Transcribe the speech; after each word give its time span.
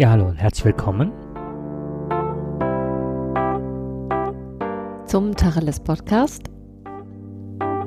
Ja, 0.00 0.08
hallo 0.08 0.28
und 0.28 0.36
herzlich 0.36 0.64
willkommen 0.64 1.12
zum 5.04 5.36
Tacheles 5.36 5.78
Podcast. 5.78 6.44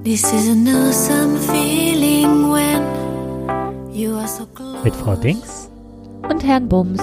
This 0.03 0.21
is 0.31 0.47
an 0.47 0.67
awesome 0.67 1.39
feeling 1.39 2.51
when 2.51 2.83
you 3.91 4.15
are 4.15 4.27
so 4.27 4.45
close. 4.45 4.83
mit 4.83 4.95
Frau 4.95 5.15
Dings. 5.15 5.71
Und 6.29 6.43
Herrn 6.43 6.69
Bums. 6.69 7.01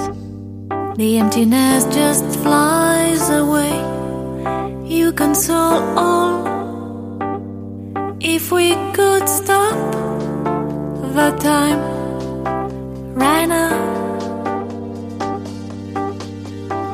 The 0.97 1.19
emptiness 1.19 1.89
just 1.93 2.25
flies 2.37 3.29
away. 3.31 3.75
You 4.87 5.11
console 5.13 5.83
all. 5.97 6.45
If 8.21 8.53
we 8.53 8.77
could 8.93 9.29
stop 9.29 9.75
the 11.03 11.35
time 11.41 11.81
right 13.17 13.49
now, 13.49 13.80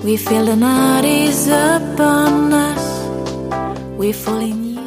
we 0.06 0.16
feel 0.16 0.46
the 0.46 0.54
night 0.54 1.04
is 1.04 1.48
upon 1.48 2.52
us. 2.52 2.86
We 3.98 4.12
fall 4.12 4.40
in 4.40 4.74
you. 4.74 4.80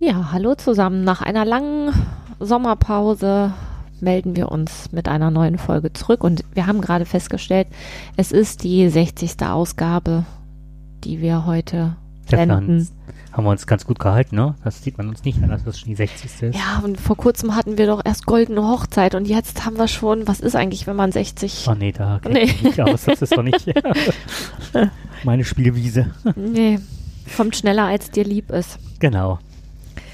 Ja, 0.00 0.32
hallo 0.32 0.56
zusammen. 0.56 1.04
Nach 1.04 1.22
einer 1.22 1.44
langen 1.44 1.92
Sommerpause 2.40 3.52
melden 4.00 4.34
wir 4.34 4.50
uns 4.50 4.90
mit 4.90 5.06
einer 5.06 5.30
neuen 5.30 5.56
Folge 5.56 5.92
zurück 5.92 6.24
und 6.24 6.42
wir 6.52 6.66
haben 6.66 6.80
gerade 6.80 7.04
festgestellt, 7.04 7.68
es 8.16 8.32
ist 8.32 8.64
die 8.64 8.88
60. 8.88 9.40
Ausgabe, 9.46 10.24
die 11.04 11.20
wir 11.20 11.44
heute 11.46 11.96
senden. 12.28 12.88
Haben 13.32 13.44
wir 13.44 13.50
uns 13.50 13.66
ganz 13.66 13.86
gut 13.86 13.98
gehalten, 13.98 14.36
ne? 14.36 14.54
Das 14.62 14.82
sieht 14.82 14.98
man 14.98 15.08
uns 15.08 15.24
nicht 15.24 15.42
an, 15.42 15.48
dass 15.48 15.64
das 15.64 15.78
schon 15.78 15.88
die 15.88 15.94
60. 15.94 16.24
ist. 16.42 16.54
Ja, 16.54 16.82
und 16.84 17.00
vor 17.00 17.16
kurzem 17.16 17.54
hatten 17.56 17.78
wir 17.78 17.86
doch 17.86 18.02
erst 18.04 18.26
goldene 18.26 18.62
Hochzeit 18.62 19.14
und 19.14 19.26
jetzt 19.26 19.64
haben 19.64 19.78
wir 19.78 19.88
schon, 19.88 20.28
was 20.28 20.40
ist 20.40 20.54
eigentlich, 20.54 20.86
wenn 20.86 20.96
man 20.96 21.12
60 21.12 21.66
Oh 21.68 21.74
nee, 21.74 21.92
da 21.92 22.18
kennt 22.22 22.34
Nee. 22.34 22.42
ich 22.44 22.62
mich 22.62 22.82
aus. 22.82 23.04
Das 23.04 23.22
ist 23.22 23.36
doch 23.36 23.42
nicht 23.42 23.66
meine 25.24 25.44
Spielwiese. 25.44 26.10
Nee, 26.36 26.78
kommt 27.36 27.56
schneller 27.56 27.84
als 27.84 28.10
dir 28.10 28.24
lieb 28.24 28.50
ist. 28.50 28.78
Genau. 28.98 29.38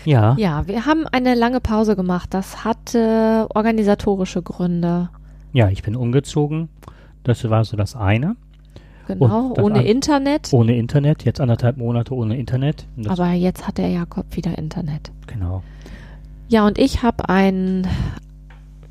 Ja, 0.04 0.34
Ja, 0.38 0.66
wir 0.66 0.86
haben 0.86 1.06
eine 1.08 1.34
lange 1.34 1.60
Pause 1.60 1.96
gemacht. 1.96 2.28
Das 2.32 2.64
hatte 2.64 3.46
organisatorische 3.54 4.42
Gründe. 4.42 5.10
ja, 5.52 5.68
ich 5.70 5.82
bin 5.82 5.96
umgezogen. 5.96 6.68
Das 7.24 7.48
war 7.50 7.64
so 7.64 7.76
das 7.76 7.94
eine. 7.96 8.36
Genau, 9.14 9.54
ohne 9.58 9.80
an- 9.80 9.86
Internet. 9.86 10.52
Ohne 10.52 10.76
Internet, 10.76 11.24
jetzt 11.24 11.40
anderthalb 11.40 11.76
Monate 11.78 12.14
ohne 12.14 12.36
Internet. 12.36 12.86
Aber 13.06 13.32
jetzt 13.32 13.66
hat 13.66 13.78
der 13.78 13.88
Jakob 13.88 14.26
wieder 14.36 14.56
Internet. 14.58 15.10
genau. 15.26 15.62
Ja, 16.50 16.66
und 16.66 16.78
ich 16.78 17.02
habe 17.02 17.28
einen, 17.28 17.86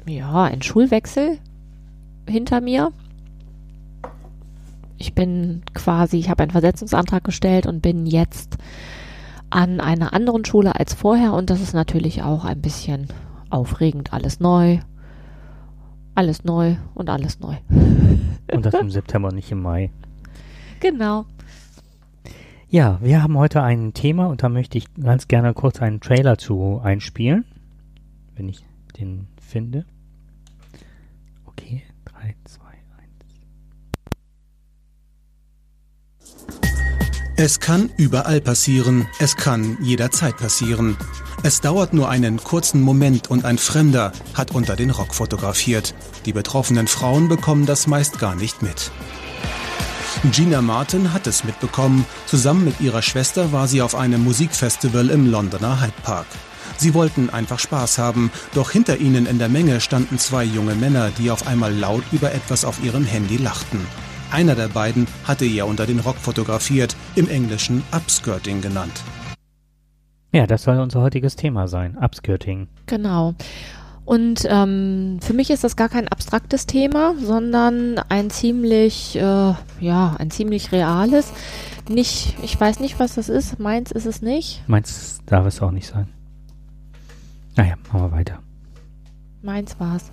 ja, 0.08 0.44
einen 0.44 0.62
Schulwechsel 0.62 1.40
hinter 2.30 2.62
mir. 2.62 2.92
Ich 5.00 5.14
bin 5.14 5.62
quasi, 5.74 6.18
ich 6.18 6.30
habe 6.30 6.44
einen 6.44 6.52
Versetzungsantrag 6.52 7.24
gestellt 7.24 7.66
und 7.68 7.82
bin 7.82 8.06
jetzt 8.06 8.58
an 9.50 9.80
einer 9.80 10.14
anderen 10.14 10.44
Schule 10.46 10.76
als 10.80 10.94
vorher 10.94 11.34
und 11.34 11.50
das 11.50 11.62
ist 11.62 11.74
natürlich 11.74 12.22
auch 12.24 12.46
ein 12.46 12.62
bisschen 12.62 13.08
aufregend. 13.50 14.12
Alles 14.14 14.40
neu, 14.40 14.80
alles 16.16 16.44
neu 16.44 16.76
und 16.96 17.10
alles 17.10 17.40
neu. 17.40 17.56
Und 18.52 18.66
das 18.66 18.74
im 18.76 18.90
September, 18.92 19.32
nicht 19.32 19.52
im 19.52 19.62
Mai. 19.62 19.92
Genau. 20.80 21.26
Ja, 22.70 23.00
wir 23.02 23.24
haben 23.24 23.38
heute 23.38 23.64
ein 23.64 23.94
Thema 23.94 24.28
und 24.28 24.44
da 24.44 24.50
möchte 24.50 24.78
ich 24.78 24.94
ganz 24.96 25.28
gerne 25.28 25.54
kurz 25.54 25.82
einen 25.82 26.02
Trailer 26.02 26.38
zu 26.38 26.82
einspielen, 26.84 27.46
wenn 28.36 28.50
ich 28.50 28.66
den 29.00 29.28
finde. 29.42 29.86
Okay, 31.46 31.84
3, 32.06 32.36
2, 32.44 32.62
1. 36.20 36.36
Es 37.38 37.60
kann 37.62 37.90
überall 37.98 38.42
passieren, 38.42 39.08
es 39.20 39.38
kann 39.38 39.78
jederzeit 39.82 40.36
passieren. 40.36 40.98
Es 41.44 41.62
dauert 41.62 41.94
nur 41.94 42.10
einen 42.10 42.38
kurzen 42.38 42.82
Moment 42.82 43.32
und 43.32 43.46
ein 43.46 43.58
Fremder 43.58 44.12
hat 44.34 44.54
unter 44.54 44.76
den 44.76 44.90
Rock 44.90 45.14
fotografiert. 45.14 45.96
Die 46.26 46.34
betroffenen 46.34 46.88
Frauen 46.88 47.30
bekommen 47.30 47.66
das 47.66 47.88
meist 47.88 48.20
gar 48.20 48.36
nicht 48.36 48.62
mit. 48.62 48.92
Gina 50.32 50.62
Martin 50.62 51.14
hat 51.14 51.28
es 51.28 51.44
mitbekommen. 51.44 52.06
Zusammen 52.26 52.66
mit 52.66 52.82
ihrer 52.82 53.02
Schwester 53.02 53.52
war 53.52 53.68
sie 53.68 53.82
auf 53.82 53.96
einem 53.96 54.24
Musikfestival 54.24 55.10
im 55.10 55.30
Londoner 55.30 55.80
Hyde 55.82 55.94
Park. 56.04 56.26
Sie 56.78 56.94
wollten 56.94 57.30
einfach 57.30 57.60
Spaß 57.60 57.98
haben, 57.98 58.32
doch 58.54 58.72
hinter 58.72 58.98
ihnen 58.98 59.26
in 59.26 59.40
der 59.40 59.50
Menge 59.50 59.80
standen 59.80 60.18
zwei 60.18 60.44
junge 60.44 60.76
Männer, 60.76 61.12
die 61.18 61.32
auf 61.32 61.48
einmal 61.48 61.74
laut 61.74 62.04
über 62.12 62.34
etwas 62.34 62.66
auf 62.66 62.84
ihrem 62.84 63.06
Handy 63.06 63.38
lachten. 63.38 63.80
Einer 64.32 64.56
der 64.56 64.68
beiden 64.68 65.08
hatte 65.24 65.46
ihr 65.46 65.66
unter 65.66 65.86
den 65.86 66.00
Rock 66.00 66.18
fotografiert, 66.18 66.96
im 67.16 67.30
Englischen 67.30 67.84
Upskirting 67.92 68.62
genannt. 68.62 69.04
Ja, 70.34 70.46
das 70.46 70.64
soll 70.64 70.80
unser 70.80 71.02
heutiges 71.02 71.36
Thema 71.36 71.68
sein, 71.68 71.98
Upskirting. 71.98 72.68
Genau. 72.86 73.36
Und 74.08 74.48
ähm, 74.50 75.20
für 75.22 75.34
mich 75.34 75.50
ist 75.50 75.66
das 75.66 75.76
gar 75.76 75.90
kein 75.90 76.08
abstraktes 76.08 76.66
Thema, 76.66 77.16
sondern 77.22 78.00
ein 78.08 78.30
ziemlich, 78.30 79.18
äh, 79.18 79.54
ja, 79.82 80.16
ein 80.18 80.32
ziemlich 80.32 80.72
reales. 80.72 81.34
Nicht, 81.90 82.38
ich 82.42 82.58
weiß 82.58 82.80
nicht, 82.80 83.02
was 83.02 83.16
das 83.16 83.28
ist. 83.28 83.60
Meins 83.60 83.92
ist 83.92 84.06
es 84.06 84.22
nicht. 84.22 84.64
Meins 84.66 85.20
darf 85.26 85.46
es 85.46 85.62
auch 85.62 85.72
nicht 85.72 85.88
sein. 85.88 86.08
Naja, 87.58 87.74
machen 87.92 88.00
wir 88.00 88.12
weiter. 88.14 88.40
Meins 89.42 89.78
war's. 89.78 90.10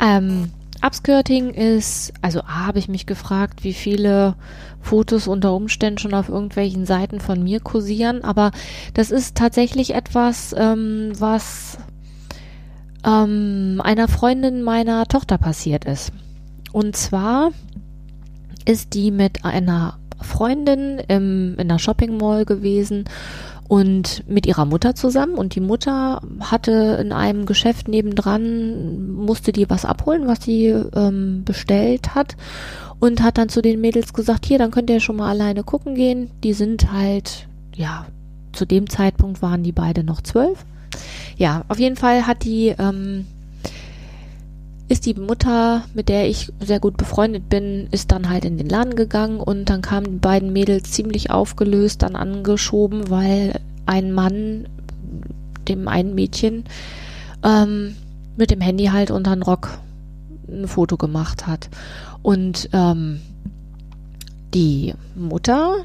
Ähm, 0.00 0.50
Upskirting 0.86 1.50
ist, 1.50 2.12
also 2.22 2.42
A, 2.42 2.66
habe 2.66 2.78
ich 2.78 2.88
mich 2.88 3.06
gefragt, 3.06 3.64
wie 3.64 3.72
viele 3.72 4.36
Fotos 4.80 5.26
unter 5.26 5.52
Umständen 5.52 5.98
schon 5.98 6.14
auf 6.14 6.28
irgendwelchen 6.28 6.86
Seiten 6.86 7.18
von 7.18 7.42
mir 7.42 7.58
kursieren, 7.58 8.22
aber 8.22 8.52
das 8.94 9.10
ist 9.10 9.36
tatsächlich 9.36 9.94
etwas, 9.94 10.54
ähm, 10.56 11.12
was 11.18 11.78
ähm, 13.04 13.80
einer 13.82 14.06
Freundin 14.06 14.62
meiner 14.62 15.06
Tochter 15.06 15.38
passiert 15.38 15.84
ist. 15.84 16.12
Und 16.72 16.96
zwar 16.96 17.50
ist 18.64 18.94
die 18.94 19.10
mit 19.10 19.44
einer 19.44 19.98
Freundin 20.20 21.00
im, 21.08 21.56
in 21.58 21.68
der 21.68 21.78
Shopping 21.78 22.16
Mall 22.16 22.44
gewesen 22.44 23.04
und 23.68 24.22
mit 24.28 24.46
ihrer 24.46 24.64
Mutter 24.64 24.94
zusammen 24.94 25.34
und 25.34 25.54
die 25.54 25.60
Mutter 25.60 26.20
hatte 26.40 26.98
in 27.00 27.12
einem 27.12 27.46
Geschäft 27.46 27.88
nebendran, 27.88 29.12
musste 29.14 29.52
die 29.52 29.68
was 29.68 29.84
abholen, 29.84 30.26
was 30.26 30.44
sie 30.44 30.66
ähm, 30.66 31.42
bestellt 31.44 32.14
hat 32.14 32.36
und 33.00 33.22
hat 33.22 33.38
dann 33.38 33.48
zu 33.48 33.62
den 33.62 33.80
Mädels 33.80 34.12
gesagt, 34.12 34.46
hier, 34.46 34.58
dann 34.58 34.70
könnt 34.70 34.90
ihr 34.90 35.00
schon 35.00 35.16
mal 35.16 35.30
alleine 35.30 35.64
gucken 35.64 35.94
gehen. 35.94 36.30
Die 36.44 36.52
sind 36.52 36.92
halt, 36.92 37.48
ja, 37.74 38.06
zu 38.52 38.66
dem 38.66 38.88
Zeitpunkt 38.88 39.42
waren 39.42 39.62
die 39.62 39.72
beide 39.72 40.04
noch 40.04 40.22
zwölf. 40.22 40.64
Ja, 41.36 41.64
auf 41.68 41.78
jeden 41.78 41.96
Fall 41.96 42.26
hat 42.26 42.44
die, 42.44 42.74
ähm, 42.78 43.26
ist 44.88 45.06
die 45.06 45.14
Mutter, 45.14 45.82
mit 45.94 46.08
der 46.08 46.28
ich 46.28 46.52
sehr 46.60 46.78
gut 46.78 46.96
befreundet 46.96 47.48
bin, 47.48 47.88
ist 47.90 48.12
dann 48.12 48.28
halt 48.28 48.44
in 48.44 48.56
den 48.56 48.68
Laden 48.68 48.94
gegangen 48.94 49.40
und 49.40 49.66
dann 49.66 49.82
kamen 49.82 50.04
die 50.04 50.18
beiden 50.18 50.52
Mädels 50.52 50.92
ziemlich 50.92 51.30
aufgelöst 51.30 52.02
dann 52.02 52.14
angeschoben, 52.14 53.10
weil 53.10 53.60
ein 53.86 54.12
Mann 54.12 54.68
dem 55.66 55.88
einen 55.88 56.14
Mädchen 56.14 56.64
ähm, 57.42 57.96
mit 58.36 58.50
dem 58.50 58.60
Handy 58.60 58.86
halt 58.86 59.10
unter 59.10 59.34
den 59.34 59.42
Rock 59.42 59.78
ein 60.48 60.68
Foto 60.68 60.96
gemacht 60.96 61.46
hat. 61.46 61.68
Und 62.22 62.68
ähm, 62.72 63.20
die 64.54 64.94
Mutter 65.16 65.78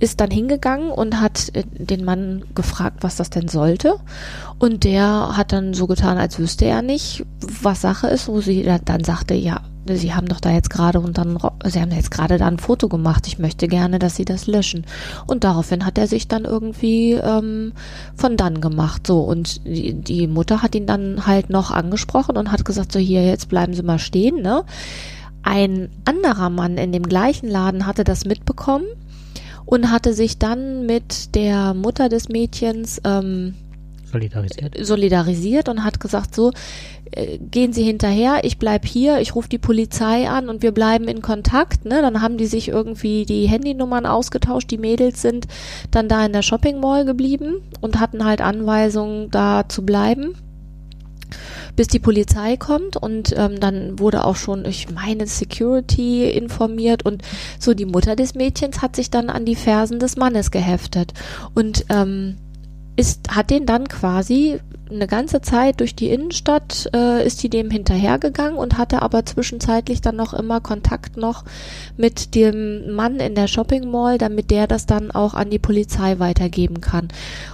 ist 0.00 0.20
dann 0.20 0.30
hingegangen 0.30 0.90
und 0.90 1.20
hat 1.20 1.50
äh, 1.54 1.64
den 1.72 2.04
Mann 2.04 2.44
gefragt, 2.54 2.98
was 3.00 3.16
das 3.16 3.30
denn 3.30 3.48
sollte. 3.48 3.96
Und 4.58 4.84
der 4.84 5.36
hat 5.36 5.52
dann 5.52 5.74
so 5.74 5.86
getan, 5.86 6.18
als 6.18 6.38
wüsste 6.38 6.64
er 6.66 6.82
nicht, 6.82 7.24
was 7.62 7.80
Sache 7.80 8.06
ist, 8.08 8.28
wo 8.28 8.40
sie 8.40 8.62
da- 8.62 8.78
dann 8.78 9.04
sagte, 9.04 9.34
ja, 9.34 9.60
sie 9.90 10.14
haben 10.14 10.28
doch 10.28 10.40
da 10.40 10.50
jetzt 10.52 10.70
gerade 10.70 11.00
und 11.00 11.16
dann, 11.16 11.38
sie 11.64 11.80
haben 11.80 11.90
jetzt 11.92 12.10
gerade 12.10 12.36
da 12.38 12.46
ein 12.46 12.58
Foto 12.58 12.88
gemacht. 12.88 13.26
Ich 13.26 13.38
möchte 13.38 13.68
gerne, 13.68 13.98
dass 13.98 14.16
sie 14.16 14.24
das 14.24 14.46
löschen. 14.46 14.84
Und 15.26 15.44
daraufhin 15.44 15.86
hat 15.86 15.96
er 15.98 16.06
sich 16.06 16.28
dann 16.28 16.44
irgendwie 16.44 17.12
ähm, 17.12 17.72
von 18.14 18.36
dann 18.36 18.60
gemacht. 18.60 19.06
So 19.06 19.20
und 19.20 19.64
die, 19.66 19.94
die 19.94 20.26
Mutter 20.26 20.62
hat 20.62 20.74
ihn 20.74 20.86
dann 20.86 21.26
halt 21.26 21.48
noch 21.50 21.70
angesprochen 21.70 22.36
und 22.36 22.52
hat 22.52 22.64
gesagt, 22.64 22.92
so 22.92 22.98
hier 22.98 23.24
jetzt 23.24 23.48
bleiben 23.48 23.72
Sie 23.72 23.82
mal 23.82 23.98
stehen. 23.98 24.42
Ne? 24.42 24.64
Ein 25.42 25.88
anderer 26.04 26.50
Mann 26.50 26.76
in 26.76 26.92
dem 26.92 27.04
gleichen 27.04 27.48
Laden 27.48 27.86
hatte 27.86 28.04
das 28.04 28.24
mitbekommen 28.26 28.84
und 29.68 29.90
hatte 29.90 30.14
sich 30.14 30.38
dann 30.38 30.86
mit 30.86 31.34
der 31.34 31.74
Mutter 31.74 32.08
des 32.08 32.30
Mädchens 32.30 33.02
ähm, 33.04 33.52
Solidarisiert. 34.10 34.74
solidarisiert 34.80 35.68
und 35.68 35.84
hat 35.84 36.00
gesagt, 36.00 36.34
so, 36.34 36.52
äh, 37.10 37.36
gehen 37.36 37.74
Sie 37.74 37.82
hinterher, 37.82 38.44
ich 38.44 38.56
bleib 38.56 38.86
hier, 38.86 39.20
ich 39.20 39.34
rufe 39.34 39.50
die 39.50 39.58
Polizei 39.58 40.26
an 40.26 40.48
und 40.48 40.62
wir 40.62 40.72
bleiben 40.72 41.06
in 41.06 41.20
Kontakt. 41.20 41.84
Ne? 41.84 42.00
Dann 42.00 42.22
haben 42.22 42.38
die 42.38 42.46
sich 42.46 42.68
irgendwie 42.68 43.26
die 43.26 43.46
Handynummern 43.46 44.06
ausgetauscht, 44.06 44.70
die 44.70 44.78
Mädels 44.78 45.20
sind 45.20 45.46
dann 45.90 46.08
da 46.08 46.24
in 46.24 46.32
der 46.32 46.40
Shopping 46.40 46.80
Mall 46.80 47.04
geblieben 47.04 47.56
und 47.82 48.00
hatten 48.00 48.24
halt 48.24 48.40
Anweisungen, 48.40 49.30
da 49.30 49.68
zu 49.68 49.84
bleiben 49.84 50.34
bis 51.76 51.88
die 51.88 51.98
Polizei 51.98 52.56
kommt 52.56 52.96
und 52.96 53.34
ähm, 53.36 53.60
dann 53.60 53.98
wurde 53.98 54.24
auch 54.24 54.36
schon, 54.36 54.64
ich 54.64 54.90
meine, 54.90 55.26
Security 55.26 56.30
informiert 56.30 57.04
und 57.04 57.22
so 57.58 57.74
die 57.74 57.86
Mutter 57.86 58.16
des 58.16 58.34
Mädchens 58.34 58.82
hat 58.82 58.96
sich 58.96 59.10
dann 59.10 59.30
an 59.30 59.44
die 59.44 59.56
Fersen 59.56 59.98
des 59.98 60.16
Mannes 60.16 60.50
geheftet 60.50 61.12
und 61.54 61.84
ähm, 61.88 62.36
ist, 62.96 63.28
hat 63.30 63.50
den 63.50 63.64
dann 63.64 63.86
quasi 63.86 64.58
eine 64.90 65.06
ganze 65.06 65.40
Zeit 65.40 65.80
durch 65.80 65.94
die 65.94 66.10
Innenstadt 66.10 66.88
äh, 66.94 67.24
ist 67.24 67.42
die 67.42 67.50
dem 67.50 67.70
hinterhergegangen 67.70 68.56
und 68.56 68.78
hatte 68.78 69.02
aber 69.02 69.24
zwischenzeitlich 69.24 70.00
dann 70.00 70.16
noch 70.16 70.34
immer 70.34 70.60
Kontakt 70.60 71.16
noch 71.16 71.44
mit 71.96 72.34
dem 72.34 72.92
Mann 72.94 73.20
in 73.20 73.34
der 73.34 73.46
Shopping 73.46 73.90
Mall, 73.90 74.18
damit 74.18 74.50
der 74.50 74.66
das 74.66 74.86
dann 74.86 75.10
auch 75.10 75.34
an 75.34 75.50
die 75.50 75.58
Polizei 75.58 76.18
weitergeben 76.18 76.80
kann. 76.80 77.08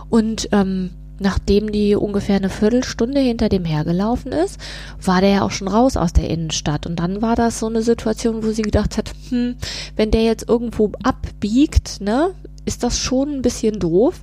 Und 0.08 0.48
ähm, 0.52 0.90
nachdem 1.18 1.72
die 1.72 1.94
ungefähr 1.94 2.36
eine 2.36 2.50
Viertelstunde 2.50 3.20
hinter 3.20 3.48
dem 3.48 3.64
hergelaufen 3.64 4.32
ist, 4.32 4.58
war 5.02 5.20
der 5.20 5.30
ja 5.30 5.42
auch 5.42 5.50
schon 5.50 5.68
raus 5.68 5.96
aus 5.96 6.12
der 6.12 6.28
Innenstadt. 6.28 6.86
Und 6.86 6.96
dann 6.96 7.22
war 7.22 7.36
das 7.36 7.58
so 7.58 7.66
eine 7.66 7.82
Situation, 7.82 8.44
wo 8.44 8.50
sie 8.50 8.62
gedacht 8.62 8.98
hat, 8.98 9.12
hm, 9.28 9.56
wenn 9.96 10.10
der 10.10 10.24
jetzt 10.24 10.48
irgendwo 10.48 10.92
abbiegt, 11.02 12.00
ne, 12.00 12.30
ist 12.64 12.82
das 12.82 12.98
schon 12.98 13.30
ein 13.30 13.42
bisschen 13.42 13.78
doof. 13.78 14.20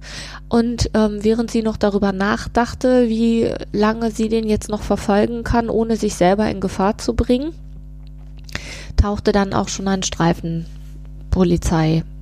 Und 0.49 0.89
ähm, 0.93 1.19
während 1.21 1.51
sie 1.51 1.61
noch 1.61 1.77
darüber 1.77 2.11
nachdachte, 2.11 3.07
wie 3.07 3.53
lange 3.71 4.11
sie 4.11 4.29
den 4.29 4.47
jetzt 4.47 4.69
noch 4.69 4.81
verfolgen 4.81 5.43
kann, 5.43 5.69
ohne 5.69 5.95
sich 5.95 6.15
selber 6.15 6.49
in 6.49 6.59
Gefahr 6.59 6.97
zu 6.97 7.13
bringen, 7.13 7.53
tauchte 8.97 9.31
dann 9.31 9.53
auch 9.53 9.69
schon 9.69 9.87
ein 9.87 10.03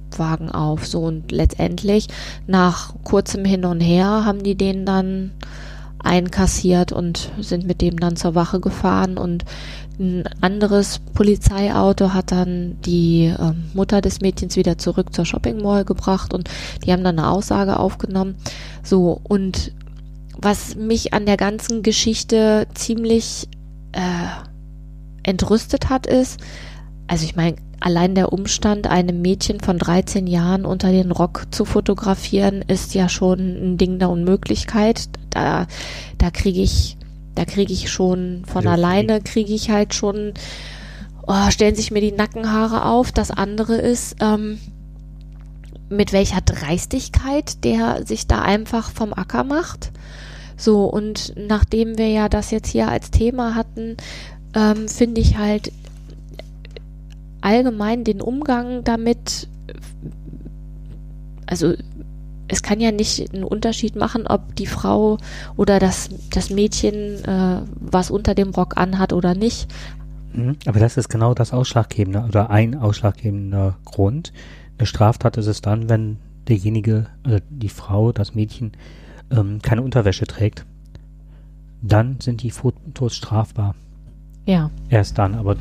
Streifenpolizeiwagen 0.10 0.52
auf. 0.52 0.86
So 0.86 1.00
und 1.02 1.32
letztendlich 1.32 2.08
nach 2.48 2.94
kurzem 3.04 3.46
Hin 3.46 3.66
und 3.66 3.82
Her 3.82 4.26
haben 4.26 4.44
die 4.44 4.56
den 4.56 4.86
dann 4.86 5.32
einkassiert 6.02 6.92
und 6.92 7.32
sind 7.40 7.68
mit 7.68 7.82
dem 7.82 8.00
dann 8.00 8.16
zur 8.16 8.34
Wache 8.34 8.60
gefahren 8.60 9.18
und 9.18 9.44
ein 10.00 10.24
anderes 10.40 11.00
Polizeiauto 11.14 12.14
hat 12.14 12.32
dann 12.32 12.78
die 12.86 13.26
äh, 13.26 13.52
Mutter 13.74 14.00
des 14.00 14.22
Mädchens 14.22 14.56
wieder 14.56 14.78
zurück 14.78 15.14
zur 15.14 15.26
Shopping 15.26 15.62
Mall 15.62 15.84
gebracht 15.84 16.34
und 16.34 16.50
die 16.86 16.94
haben 16.94 17.04
dann 17.04 17.20
eine 17.20 17.30
Aussage 17.30 17.78
aufgenommen. 17.78 18.36
So, 18.82 19.20
und 19.28 19.74
was 20.38 20.76
mich 20.76 21.14
an 21.14 21.26
der 21.26 21.36
ganzen 21.36 21.84
Geschichte 21.84 22.66
ziemlich 22.76 23.50
äh, 23.92 24.00
entrüstet 25.24 25.90
hat, 25.90 26.08
ist, 26.08 26.40
also 27.08 27.26
ich 27.26 27.36
meine, 27.36 27.58
allein 27.80 28.16
der 28.16 28.34
Umstand, 28.34 28.88
einem 28.88 29.22
Mädchen 29.22 29.60
von 29.60 29.78
13 29.78 30.28
Jahren 30.28 30.66
unter 30.66 30.92
den 30.92 31.12
Rock 31.12 31.48
zu 31.52 31.66
fotografieren, 31.66 32.64
ist 32.68 32.94
ja 32.94 33.10
schon 33.10 33.40
ein 33.40 33.78
Ding 33.78 34.00
der 34.00 34.10
Unmöglichkeit. 34.10 35.10
Da, 35.30 35.68
da 36.18 36.32
kriege 36.32 36.62
ich 36.62 36.98
da 37.40 37.46
kriege 37.46 37.72
ich 37.72 37.90
schon 37.90 38.44
von 38.46 38.66
ja, 38.66 38.72
alleine, 38.72 39.22
kriege 39.22 39.54
ich 39.54 39.70
halt 39.70 39.94
schon, 39.94 40.34
oh, 41.26 41.50
stellen 41.52 41.74
sich 41.74 41.90
mir 41.90 42.02
die 42.02 42.12
Nackenhaare 42.12 42.84
auf. 42.84 43.14
Das 43.14 43.32
andere 43.32 43.76
ist, 43.76 44.18
ähm, 44.20 44.60
mit 45.90 46.12
welcher 46.12 46.42
Dreistigkeit 46.42 47.64
der 47.64 48.06
sich 48.06 48.28
da 48.28 48.42
einfach 48.42 48.92
vom 48.92 49.14
Acker 49.14 49.46
macht. 49.46 49.92
So, 50.58 50.84
und 50.84 51.34
nachdem 51.38 51.98
wir 51.98 52.10
ja 52.10 52.28
das 52.28 52.52
jetzt 52.52 52.68
hier 52.68 52.90
als 52.90 53.10
Thema 53.10 53.56
hatten, 53.56 53.96
ähm, 54.54 54.90
finde 54.90 55.22
ich 55.22 55.38
halt 55.38 55.72
allgemein 57.42 58.04
den 58.04 58.22
Umgang 58.22 58.84
damit, 58.84 59.48
also 61.46 61.74
es 62.48 62.64
kann 62.64 62.80
ja 62.80 62.92
nicht 62.92 63.34
einen 63.34 63.44
Unterschied 63.44 63.96
machen, 63.96 64.26
ob 64.28 64.56
die 64.56 64.66
Frau 64.66 65.18
oder 65.56 65.80
das, 65.80 66.10
das 66.32 66.50
Mädchen 66.50 67.24
äh, 67.24 67.62
was 67.80 68.12
unter 68.12 68.36
dem 68.36 68.50
Rock 68.50 68.78
anhat 68.78 69.14
oder 69.14 69.36
nicht. 69.36 69.72
Mhm, 70.34 70.58
aber 70.66 70.80
das 70.80 70.98
ist 70.98 71.10
genau 71.10 71.34
das 71.34 71.54
Ausschlaggebende 71.54 72.26
oder 72.28 72.50
ein 72.50 72.76
ausschlaggebender 72.76 73.78
Grund. 73.86 74.34
Eine 74.78 74.88
Straftat 74.88 75.38
ist 75.38 75.48
es 75.48 75.62
dann, 75.62 75.90
wenn 75.90 76.18
derjenige, 76.48 77.08
also 77.24 77.38
die 77.50 77.70
Frau, 77.70 78.12
das 78.12 78.34
Mädchen, 78.34 78.72
ähm, 79.32 79.60
keine 79.62 79.82
Unterwäsche 79.84 80.26
trägt. 80.26 80.66
Dann 81.82 82.20
sind 82.20 82.44
die 82.44 82.52
Fotos 82.52 83.16
strafbar. 83.16 83.76
Ja. 84.46 84.72
Erst 84.90 85.18
dann, 85.18 85.36
aber. 85.36 85.56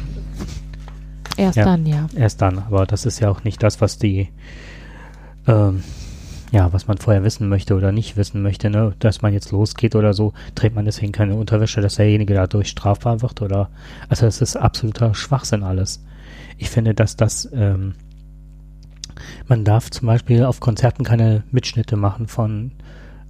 Erst 1.38 1.56
ja, 1.56 1.64
dann, 1.64 1.87
ja. 1.87 2.06
Erst 2.14 2.43
dann, 2.43 2.58
aber 2.58 2.85
das 2.87 3.06
ist 3.06 3.20
ja 3.20 3.31
auch 3.31 3.44
nicht 3.44 3.62
das, 3.62 3.81
was 3.81 3.99
die 3.99 4.29
ähm, 5.46 5.82
ja, 6.50 6.73
was 6.73 6.87
man 6.87 6.99
vorher 6.99 7.25
wissen 7.25 7.49
möchte 7.49 7.75
oder 7.75 7.93
nicht 7.93 8.17
wissen 8.17 8.43
möchte, 8.43 8.70
ne, 8.70 8.94
dass 8.99 9.23
man 9.23 9.32
jetzt 9.32 9.50
losgeht 9.50 9.94
oder 9.94 10.14
so, 10.14 10.32
trägt 10.55 10.75
man 10.75 10.85
deswegen 10.85 11.12
keine 11.12 11.35
Unterwäsche, 11.35 11.81
dass 11.81 11.96
derjenige 11.96 12.35
dadurch 12.35 12.69
strafbar 12.69 13.20
wird 13.23 13.43
oder, 13.43 13.70
also 14.08 14.26
das 14.26 14.40
ist 14.40 14.56
absoluter 14.56 15.14
Schwachsinn 15.14 15.62
alles. 15.62 16.02
Ich 16.56 16.70
finde, 16.70 16.94
dass 16.94 17.17
das, 17.17 17.49
ähm, 17.52 17.94
man 19.46 19.64
darf 19.64 19.90
zum 19.90 20.06
Beispiel 20.06 20.44
auf 20.44 20.61
Konzerten 20.61 21.05
keine 21.05 21.43
Mitschnitte 21.50 21.96
machen 21.96 22.29
von 22.29 22.73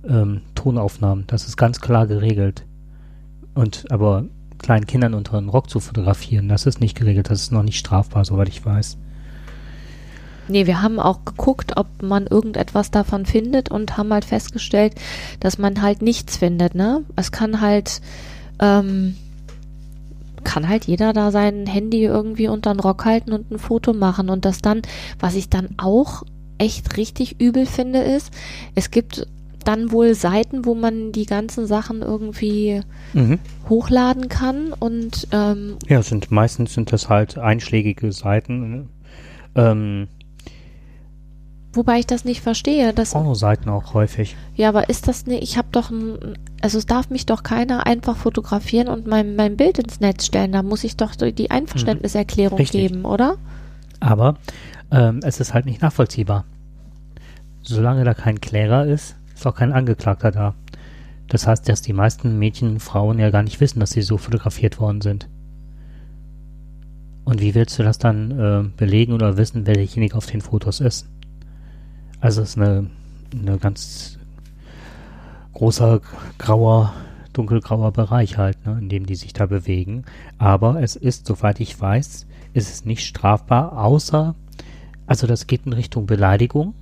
ähm, 0.08 0.42
Tonaufnahmen. 0.54 1.24
Das 1.26 1.46
ist 1.46 1.56
ganz 1.56 1.80
klar 1.80 2.06
geregelt. 2.06 2.64
Und 3.54 3.90
aber 3.90 4.24
kleinen 4.58 4.86
Kindern 4.86 5.14
unter 5.14 5.40
den 5.40 5.48
Rock 5.48 5.70
zu 5.70 5.80
fotografieren, 5.80 6.48
das 6.48 6.66
ist 6.66 6.80
nicht 6.80 6.96
geregelt. 6.96 7.30
Das 7.30 7.42
ist 7.42 7.52
noch 7.52 7.62
nicht 7.62 7.78
strafbar, 7.78 8.24
soweit 8.24 8.48
ich 8.48 8.64
weiß. 8.64 8.98
Nee, 10.48 10.66
wir 10.66 10.80
haben 10.82 10.98
auch 10.98 11.24
geguckt, 11.26 11.76
ob 11.76 12.02
man 12.02 12.26
irgendetwas 12.26 12.90
davon 12.90 13.26
findet 13.26 13.70
und 13.70 13.98
haben 13.98 14.12
halt 14.12 14.24
festgestellt, 14.24 14.94
dass 15.40 15.58
man 15.58 15.82
halt 15.82 16.00
nichts 16.00 16.38
findet, 16.38 16.74
ne? 16.74 17.04
Es 17.16 17.32
kann 17.32 17.60
halt, 17.60 18.00
ähm, 18.58 19.14
kann 20.44 20.68
halt 20.68 20.86
jeder 20.86 21.12
da 21.12 21.30
sein 21.30 21.66
Handy 21.66 22.02
irgendwie 22.04 22.48
unter 22.48 22.72
den 22.72 22.80
Rock 22.80 23.04
halten 23.04 23.32
und 23.32 23.50
ein 23.50 23.58
Foto 23.58 23.92
machen 23.92 24.30
und 24.30 24.46
das 24.46 24.62
dann, 24.62 24.80
was 25.20 25.34
ich 25.34 25.50
dann 25.50 25.68
auch 25.76 26.22
echt 26.56 26.96
richtig 26.96 27.40
übel 27.40 27.66
finde, 27.66 28.00
ist, 28.00 28.32
es 28.74 28.90
gibt 28.90 29.26
dann 29.68 29.92
wohl 29.92 30.14
Seiten, 30.14 30.64
wo 30.64 30.74
man 30.74 31.12
die 31.12 31.26
ganzen 31.26 31.66
Sachen 31.66 32.00
irgendwie 32.00 32.80
mhm. 33.12 33.38
hochladen 33.68 34.30
kann 34.30 34.72
und 34.72 35.28
ähm, 35.30 35.76
ja, 35.86 36.02
sind 36.02 36.30
meistens 36.30 36.72
sind 36.72 36.90
das 36.90 37.10
halt 37.10 37.36
einschlägige 37.36 38.10
Seiten. 38.10 38.70
Ne? 38.70 38.88
Ähm, 39.56 40.08
Wobei 41.74 41.98
ich 41.98 42.06
das 42.06 42.24
nicht 42.24 42.40
verstehe. 42.40 42.94
Dass, 42.94 43.12
Pornoseiten 43.12 43.68
auch 43.68 43.92
häufig. 43.92 44.36
Ja, 44.56 44.70
aber 44.70 44.88
ist 44.88 45.06
das 45.06 45.26
nicht, 45.26 45.42
ich 45.42 45.58
habe 45.58 45.68
doch 45.70 45.90
ein, 45.90 46.38
also 46.62 46.78
es 46.78 46.86
darf 46.86 47.10
mich 47.10 47.26
doch 47.26 47.42
keiner 47.42 47.86
einfach 47.86 48.16
fotografieren 48.16 48.88
und 48.88 49.06
mein, 49.06 49.36
mein 49.36 49.58
Bild 49.58 49.78
ins 49.78 50.00
Netz 50.00 50.24
stellen. 50.24 50.52
Da 50.52 50.62
muss 50.62 50.82
ich 50.82 50.96
doch 50.96 51.14
die 51.14 51.50
Einverständniserklärung 51.50 52.58
mhm. 52.58 52.64
geben, 52.64 53.04
oder? 53.04 53.36
Aber 54.00 54.36
ähm, 54.90 55.20
es 55.22 55.40
ist 55.40 55.52
halt 55.52 55.66
nicht 55.66 55.82
nachvollziehbar. 55.82 56.46
Solange 57.60 58.04
da 58.04 58.14
kein 58.14 58.40
Klärer 58.40 58.86
ist, 58.86 59.17
ist 59.38 59.46
auch 59.46 59.54
kein 59.54 59.72
Angeklagter 59.72 60.30
da. 60.30 60.54
Das 61.28 61.46
heißt, 61.46 61.68
dass 61.68 61.82
die 61.82 61.92
meisten 61.92 62.38
Mädchen 62.38 62.70
und 62.70 62.80
Frauen 62.80 63.18
ja 63.18 63.30
gar 63.30 63.42
nicht 63.42 63.60
wissen, 63.60 63.80
dass 63.80 63.90
sie 63.90 64.02
so 64.02 64.16
fotografiert 64.16 64.80
worden 64.80 65.00
sind. 65.00 65.28
Und 67.24 67.40
wie 67.42 67.54
willst 67.54 67.78
du 67.78 67.82
das 67.82 67.98
dann 67.98 68.30
äh, 68.30 68.64
belegen 68.76 69.12
oder 69.12 69.36
wissen, 69.36 69.66
wer 69.66 69.74
derjenige 69.74 70.16
auf 70.16 70.26
den 70.26 70.40
Fotos 70.40 70.80
ist? 70.80 71.08
Also 72.20 72.42
es 72.42 72.50
ist 72.50 72.56
eine, 72.56 72.90
eine 73.32 73.58
ganz 73.58 74.18
großer 75.52 76.00
grauer, 76.38 76.94
dunkelgrauer 77.34 77.92
Bereich 77.92 78.38
halt, 78.38 78.64
ne, 78.66 78.78
in 78.80 78.88
dem 78.88 79.04
die 79.04 79.14
sich 79.14 79.34
da 79.34 79.46
bewegen. 79.46 80.04
Aber 80.38 80.82
es 80.82 80.96
ist, 80.96 81.26
soweit 81.26 81.60
ich 81.60 81.78
weiß, 81.78 82.26
ist 82.54 82.72
es 82.72 82.84
nicht 82.86 83.06
strafbar, 83.06 83.76
außer, 83.76 84.34
also 85.06 85.26
das 85.26 85.46
geht 85.46 85.66
in 85.66 85.74
Richtung 85.74 86.06
Beleidigung. 86.06 86.74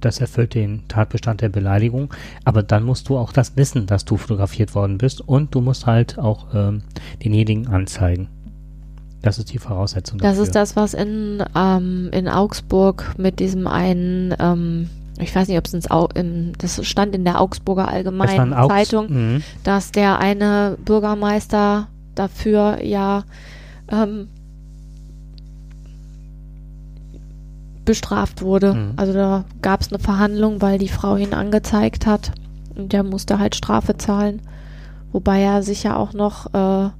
Das 0.00 0.20
erfüllt 0.20 0.54
den 0.54 0.86
Tatbestand 0.88 1.40
der 1.40 1.48
Beleidigung. 1.48 2.12
Aber 2.44 2.62
dann 2.62 2.84
musst 2.84 3.08
du 3.08 3.16
auch 3.16 3.32
das 3.32 3.56
wissen, 3.56 3.86
dass 3.86 4.04
du 4.04 4.16
fotografiert 4.16 4.74
worden 4.74 4.98
bist 4.98 5.20
und 5.20 5.54
du 5.54 5.60
musst 5.60 5.86
halt 5.86 6.18
auch 6.18 6.46
ähm, 6.54 6.82
denjenigen 7.22 7.68
anzeigen. 7.68 8.28
Das 9.22 9.38
ist 9.38 9.52
die 9.52 9.58
Voraussetzung. 9.58 10.18
Das 10.18 10.38
ist 10.38 10.54
das, 10.54 10.76
was 10.76 10.94
in, 10.94 11.42
ähm, 11.56 12.10
in 12.12 12.28
Augsburg 12.28 13.14
mit 13.18 13.40
diesem 13.40 13.66
einen, 13.66 14.34
ähm, 14.38 14.88
ich 15.18 15.34
weiß 15.34 15.48
nicht, 15.48 15.58
ob 15.58 15.66
es 15.66 15.74
ins 15.74 15.90
Au 15.90 16.08
in, 16.14 16.52
das 16.58 16.84
stand 16.86 17.14
in 17.14 17.24
der 17.24 17.40
Augsburger 17.40 17.88
Allgemeinen 17.88 18.52
Augs 18.52 18.72
Zeitung, 18.72 19.06
mhm. 19.08 19.42
dass 19.64 19.90
der 19.90 20.18
eine 20.18 20.78
Bürgermeister 20.84 21.88
dafür 22.14 22.84
ja 22.84 23.24
ähm, 23.90 24.28
bestraft 27.86 28.42
wurde. 28.42 28.74
Mhm. 28.74 28.92
Also 28.96 29.14
da 29.14 29.44
gab 29.62 29.80
es 29.80 29.88
eine 29.88 29.98
Verhandlung, 29.98 30.60
weil 30.60 30.78
die 30.78 30.88
Frau 30.88 31.16
ihn 31.16 31.32
angezeigt 31.32 32.04
hat 32.04 32.32
Und 32.74 32.92
der 32.92 33.02
musste 33.02 33.38
halt 33.38 33.54
Strafe 33.54 33.96
zahlen. 33.96 34.42
Wobei 35.12 35.40
er 35.40 35.62
sicher 35.62 35.96
auch 35.96 36.12
noch 36.12 36.52
äh, 36.52 36.90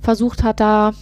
versucht 0.00 0.44
hat, 0.44 0.60
da, 0.60 0.92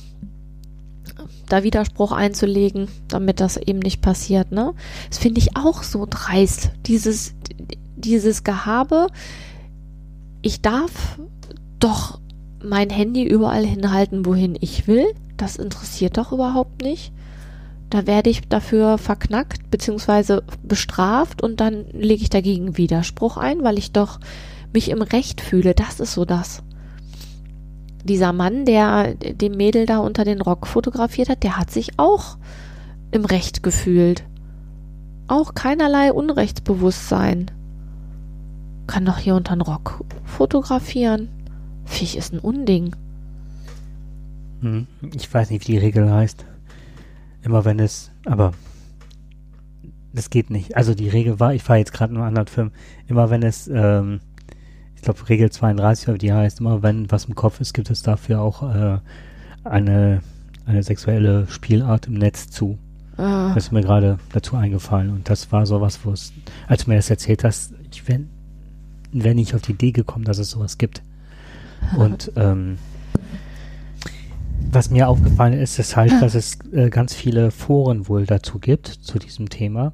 da 1.49 1.63
Widerspruch 1.63 2.13
einzulegen, 2.13 2.89
damit 3.09 3.41
das 3.41 3.59
eben 3.59 3.81
nicht 3.81 4.01
passiert. 4.01 4.51
Ne? 4.53 4.73
Das 5.11 5.19
finde 5.19 5.41
ich 5.41 5.57
auch 5.57 5.83
so 5.83 6.07
dreist. 6.09 6.71
Dieses, 6.87 7.35
dieses 7.97 8.45
Gehabe, 8.45 9.09
ich 10.41 10.63
darf 10.63 11.19
doch 11.79 12.21
mein 12.65 12.91
Handy 12.91 13.25
überall 13.25 13.67
hinhalten, 13.67 14.25
wohin 14.25 14.57
ich 14.59 14.87
will. 14.87 15.07
Das 15.37 15.57
interessiert 15.57 16.17
doch 16.17 16.33
überhaupt 16.33 16.81
nicht. 16.83 17.13
Da 17.93 18.07
werde 18.07 18.31
ich 18.31 18.49
dafür 18.49 18.97
verknackt 18.97 19.71
bzw. 19.71 20.41
bestraft 20.63 21.43
und 21.43 21.61
dann 21.61 21.85
lege 21.93 22.23
ich 22.23 22.31
dagegen 22.31 22.79
Widerspruch 22.79 23.37
ein, 23.37 23.63
weil 23.63 23.77
ich 23.77 23.93
doch 23.93 24.19
mich 24.73 24.89
im 24.89 25.03
Recht 25.03 25.43
fühle. 25.43 25.75
Das 25.75 26.01
ist 26.01 26.15
so 26.15 26.25
das. 26.25 26.63
Dieser 28.03 28.33
Mann, 28.33 28.65
der 28.65 29.15
dem 29.15 29.59
Mädel 29.59 29.85
da 29.85 29.99
unter 29.99 30.25
den 30.25 30.41
Rock 30.41 30.67
fotografiert 30.67 31.29
hat, 31.29 31.43
der 31.43 31.59
hat 31.59 31.71
sich 31.71 31.99
auch 31.99 32.39
im 33.11 33.27
Recht 33.27 33.63
gefühlt. 33.63 34.25
Auch 35.29 35.53
keinerlei 35.53 36.15
Unrechtsbewusstsein. 36.15 37.51
Kann 38.87 39.05
doch 39.05 39.19
hier 39.19 39.35
unter 39.35 39.55
den 39.55 39.61
Rock 39.61 40.03
fotografieren. 40.25 41.29
Viech 41.85 42.17
ist 42.17 42.33
ein 42.33 42.39
Unding. 42.39 42.97
Hm, 44.63 44.87
Ich 45.15 45.33
weiß 45.33 45.51
nicht, 45.51 45.69
wie 45.69 45.73
die 45.73 45.79
Regel 45.79 46.11
heißt. 46.11 46.47
Immer 47.43 47.65
wenn 47.65 47.81
es, 47.81 48.11
aber 48.25 48.53
das 50.13 50.31
geht 50.31 50.51
nicht. 50.51 50.77
Also 50.77 50.95
die 50.95 51.09
Regel 51.09 51.41
war, 51.41 51.55
ich 51.55 51.63
fahre 51.63 51.79
jetzt 51.79 51.93
gerade 51.93 52.15
einen 52.15 52.23
anderen 52.23 52.49
Film, 52.49 52.71
immer 53.09 53.31
wenn 53.31 53.43
es, 53.43 53.69
ähm, 53.69 54.21
ich 54.95 55.03
glaube 55.03 55.29
Regel 55.29 55.51
32, 55.51 56.09
oder 56.09 56.15
wie 56.15 56.19
die 56.19 56.33
heißt, 56.33 56.61
immer 56.61 56.83
wenn 56.83 57.11
was 57.11 57.25
im 57.25 57.35
Kopf 57.35 57.61
ist, 57.61 57.73
gibt 57.73 57.91
es 57.91 58.03
dafür 58.03 58.41
auch 58.41 58.63
äh, 58.75 58.99
eine, 59.65 60.21
eine 60.67 60.83
sexuelle 60.83 61.47
Spielart 61.49 62.07
im 62.07 62.15
Netz 62.15 62.49
zu. 62.49 62.79
Ah, 63.17 63.53
Das 63.55 63.65
ist 63.65 63.73
mir 63.73 63.83
gerade 63.83 64.19
dazu 64.33 64.57
eingefallen. 64.57 65.11
Und 65.11 65.29
das 65.29 65.53
war 65.53 65.67
sowas, 65.67 66.01
wo 66.05 66.13
es, 66.13 66.33
als 66.67 66.85
du 66.85 66.91
mir 66.91 66.97
das 66.97 67.11
erzählt 67.11 67.45
hast, 67.45 67.75
ich 67.91 68.07
wäre 68.09 68.21
wär 69.13 69.35
nicht 69.35 69.55
auf 69.55 69.63
die 69.63 69.73
Idee 69.73 69.93
gekommen, 69.93 70.25
dass 70.25 70.39
es 70.39 70.51
sowas 70.51 70.79
gibt. 70.79 71.03
Und 71.97 72.33
ähm, 72.37 72.79
was 74.71 74.91
mir 74.91 75.09
aufgefallen 75.09 75.55
ist, 75.55 75.79
ist 75.79 75.97
halt, 75.97 76.13
dass 76.21 76.35
es 76.35 76.59
äh, 76.73 76.91
ganz 76.91 77.15
viele 77.15 77.51
Foren 77.51 78.09
wohl 78.09 78.27
dazu 78.27 78.59
gibt, 78.59 78.87
zu 78.87 79.19
diesem 79.19 79.49
Thema. 79.49 79.93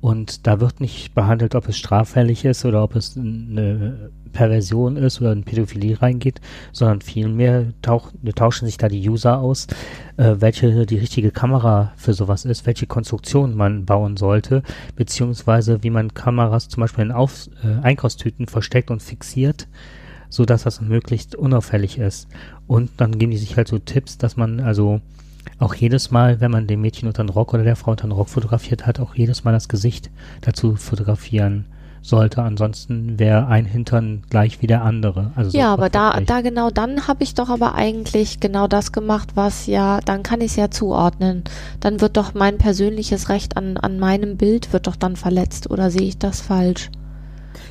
Und 0.00 0.46
da 0.46 0.60
wird 0.60 0.80
nicht 0.80 1.14
behandelt, 1.14 1.54
ob 1.54 1.68
es 1.68 1.76
straffällig 1.76 2.44
ist 2.44 2.64
oder 2.64 2.84
ob 2.84 2.94
es 2.94 3.16
eine 3.16 4.10
Perversion 4.32 4.96
ist 4.96 5.20
oder 5.20 5.32
in 5.32 5.42
Pädophilie 5.42 6.00
reingeht, 6.00 6.40
sondern 6.72 7.00
vielmehr 7.00 7.72
tauch, 7.82 8.12
tauschen 8.36 8.66
sich 8.66 8.76
da 8.76 8.88
die 8.88 9.08
User 9.08 9.38
aus, 9.38 9.66
äh, 10.16 10.36
welche 10.38 10.86
die 10.86 10.98
richtige 10.98 11.32
Kamera 11.32 11.92
für 11.96 12.14
sowas 12.14 12.44
ist, 12.44 12.66
welche 12.66 12.86
Konstruktion 12.86 13.56
man 13.56 13.84
bauen 13.86 14.16
sollte, 14.16 14.62
beziehungsweise 14.94 15.82
wie 15.82 15.90
man 15.90 16.14
Kameras 16.14 16.68
zum 16.68 16.82
Beispiel 16.82 17.04
in 17.04 17.12
Auf, 17.12 17.48
äh, 17.64 17.82
Einkaufstüten 17.82 18.46
versteckt 18.46 18.90
und 18.90 19.02
fixiert, 19.02 19.66
so 20.28 20.44
dass 20.44 20.64
das 20.64 20.80
möglichst 20.80 21.34
unauffällig 21.34 21.98
ist. 21.98 22.28
Und 22.66 22.90
dann 22.96 23.18
geben 23.18 23.32
die 23.32 23.38
sich 23.38 23.56
halt 23.56 23.68
so 23.68 23.78
Tipps, 23.78 24.18
dass 24.18 24.36
man 24.36 24.60
also 24.60 25.00
auch 25.58 25.74
jedes 25.74 26.10
Mal, 26.10 26.40
wenn 26.40 26.50
man 26.50 26.66
dem 26.66 26.80
Mädchen 26.80 27.08
unter 27.08 27.24
den 27.24 27.30
Rock 27.30 27.54
oder 27.54 27.64
der 27.64 27.76
Frau 27.76 27.92
unter 27.92 28.06
den 28.06 28.12
Rock 28.12 28.28
fotografiert 28.28 28.86
hat, 28.86 29.00
auch 29.00 29.14
jedes 29.14 29.44
Mal 29.44 29.52
das 29.52 29.68
Gesicht 29.68 30.10
dazu 30.42 30.76
fotografieren 30.76 31.64
sollte. 32.02 32.42
Ansonsten 32.42 33.18
wäre 33.18 33.46
ein 33.48 33.64
Hintern 33.64 34.22
gleich 34.30 34.62
wie 34.62 34.66
der 34.66 34.82
andere. 34.82 35.32
Also 35.34 35.50
so 35.50 35.58
ja, 35.58 35.72
aber 35.72 35.88
da, 35.88 36.20
da 36.20 36.40
genau 36.40 36.70
dann 36.70 37.08
habe 37.08 37.24
ich 37.24 37.34
doch 37.34 37.48
aber 37.48 37.74
eigentlich 37.74 38.40
genau 38.40 38.68
das 38.68 38.92
gemacht, 38.92 39.30
was 39.34 39.66
ja, 39.66 40.00
dann 40.04 40.22
kann 40.22 40.40
ich 40.40 40.52
es 40.52 40.56
ja 40.56 40.70
zuordnen. 40.70 41.44
Dann 41.80 42.00
wird 42.00 42.16
doch 42.16 42.34
mein 42.34 42.58
persönliches 42.58 43.28
Recht 43.28 43.56
an, 43.56 43.76
an 43.76 43.98
meinem 43.98 44.36
Bild 44.36 44.72
wird 44.72 44.86
doch 44.86 44.96
dann 44.96 45.16
verletzt 45.16 45.70
oder 45.70 45.90
sehe 45.90 46.02
ich 46.02 46.18
das 46.18 46.40
falsch? 46.40 46.90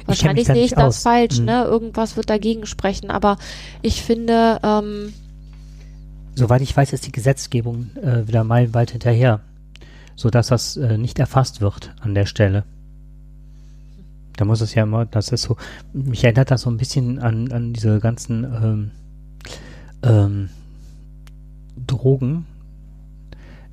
Wahrscheinlich 0.08 0.48
sehe 0.48 0.64
ich 0.64 0.72
das 0.72 0.98
aus. 0.98 1.04
falsch, 1.04 1.38
Hm. 1.38 1.46
ne? 1.46 1.64
Irgendwas 1.66 2.16
wird 2.18 2.30
dagegen 2.30 2.66
sprechen, 2.66 3.12
aber 3.12 3.38
ich 3.82 4.02
finde, 4.02 4.60
ähm, 4.64 5.14
Soweit 6.36 6.62
ich 6.62 6.76
weiß, 6.78 6.94
ist 6.94 7.06
die 7.08 7.12
Gesetzgebung 7.12 7.90
äh, 8.02 8.28
wieder 8.28 8.44
meilenweit 8.44 8.92
hinterher, 8.92 9.40
sodass 10.16 10.48
das 10.48 10.78
äh, 10.78 10.98
nicht 10.98 11.18
erfasst 11.20 11.62
wird 11.62 11.94
an 12.00 12.14
der 12.14 12.26
Stelle. 12.28 12.64
Da 14.36 14.46
muss 14.46 14.62
es 14.62 14.76
ja 14.76 14.84
immer, 14.84 15.06
das 15.08 15.30
ist 15.30 15.42
so, 15.42 15.58
mich 15.94 16.24
erinnert 16.24 16.52
das 16.52 16.62
so 16.62 16.70
ein 16.70 16.78
bisschen 16.78 17.18
an, 17.18 17.52
an 17.52 17.74
diese 17.74 18.00
ganzen 18.00 18.44
ähm, 18.44 18.92
ähm, 20.04 20.50
Drogen. 21.88 22.46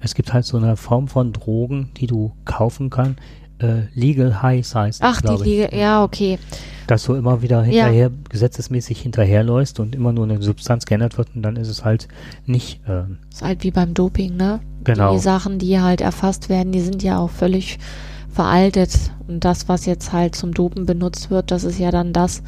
Es 0.00 0.14
gibt 0.14 0.33
halt 0.33 0.47
so 0.47 0.57
eine 0.57 0.76
Form 0.79 1.07
von 1.09 1.35
Drogen, 1.35 1.91
die 1.99 2.07
du 2.07 2.33
kaufen 2.47 2.88
kannst. 2.88 3.21
Äh, 3.64 3.99
Legal 3.99 4.42
Highs 4.42 4.75
heißt 4.75 5.02
ach, 5.02 5.21
die 5.21 5.26
glaube 5.26 5.44
ich. 5.44 5.50
Liege, 5.50 5.76
ja, 5.76 6.02
okay. 6.04 6.38
Dass 6.87 7.04
du 7.04 7.14
immer 7.14 7.40
wieder 7.40 7.62
hinterher, 7.62 8.11
gesetzesmäßig 8.28 9.00
hinterherläufst 9.00 9.80
und 9.80 9.94
immer 9.94 10.12
nur 10.12 10.25
eine 10.25 10.42
Substanz 10.42 10.85
geändert 10.85 11.16
wird 11.16 11.28
und 11.35 11.42
dann 11.42 11.56
ist 11.56 11.68
es 11.68 11.85
halt 11.85 12.09
nicht, 12.44 12.80
ähm, 12.87 13.18
Ist 13.33 13.42
halt 13.42 13.64
wie 13.64 13.71
beim 13.71 13.94
Doping, 13.94 14.37
ne? 14.37 14.61
genau. 14.85 15.14
Die 15.14 15.21
Sachen, 15.21 15.59
die 15.59 15.80
halt 15.80 16.00
erfasst 16.00 16.49
werden, 16.49 16.73
die 16.73 16.80
sind 16.80 17.02
ja 17.02 17.18
auch 17.18 17.30
völlig 17.30 17.78
veraltet. 18.30 18.92
Und 19.26 19.44
das, 19.44 19.68
was 19.68 19.87
jetzt 19.87 20.12
halt 20.12 20.35
zum 20.35 20.52
Dopen 20.52 20.87
benutzt 20.87 21.30
wird, 21.30 21.50
das 21.50 21.64
ist 21.64 21.78
ja 21.78 21.90
dann 21.90 22.12
das, 22.12 22.42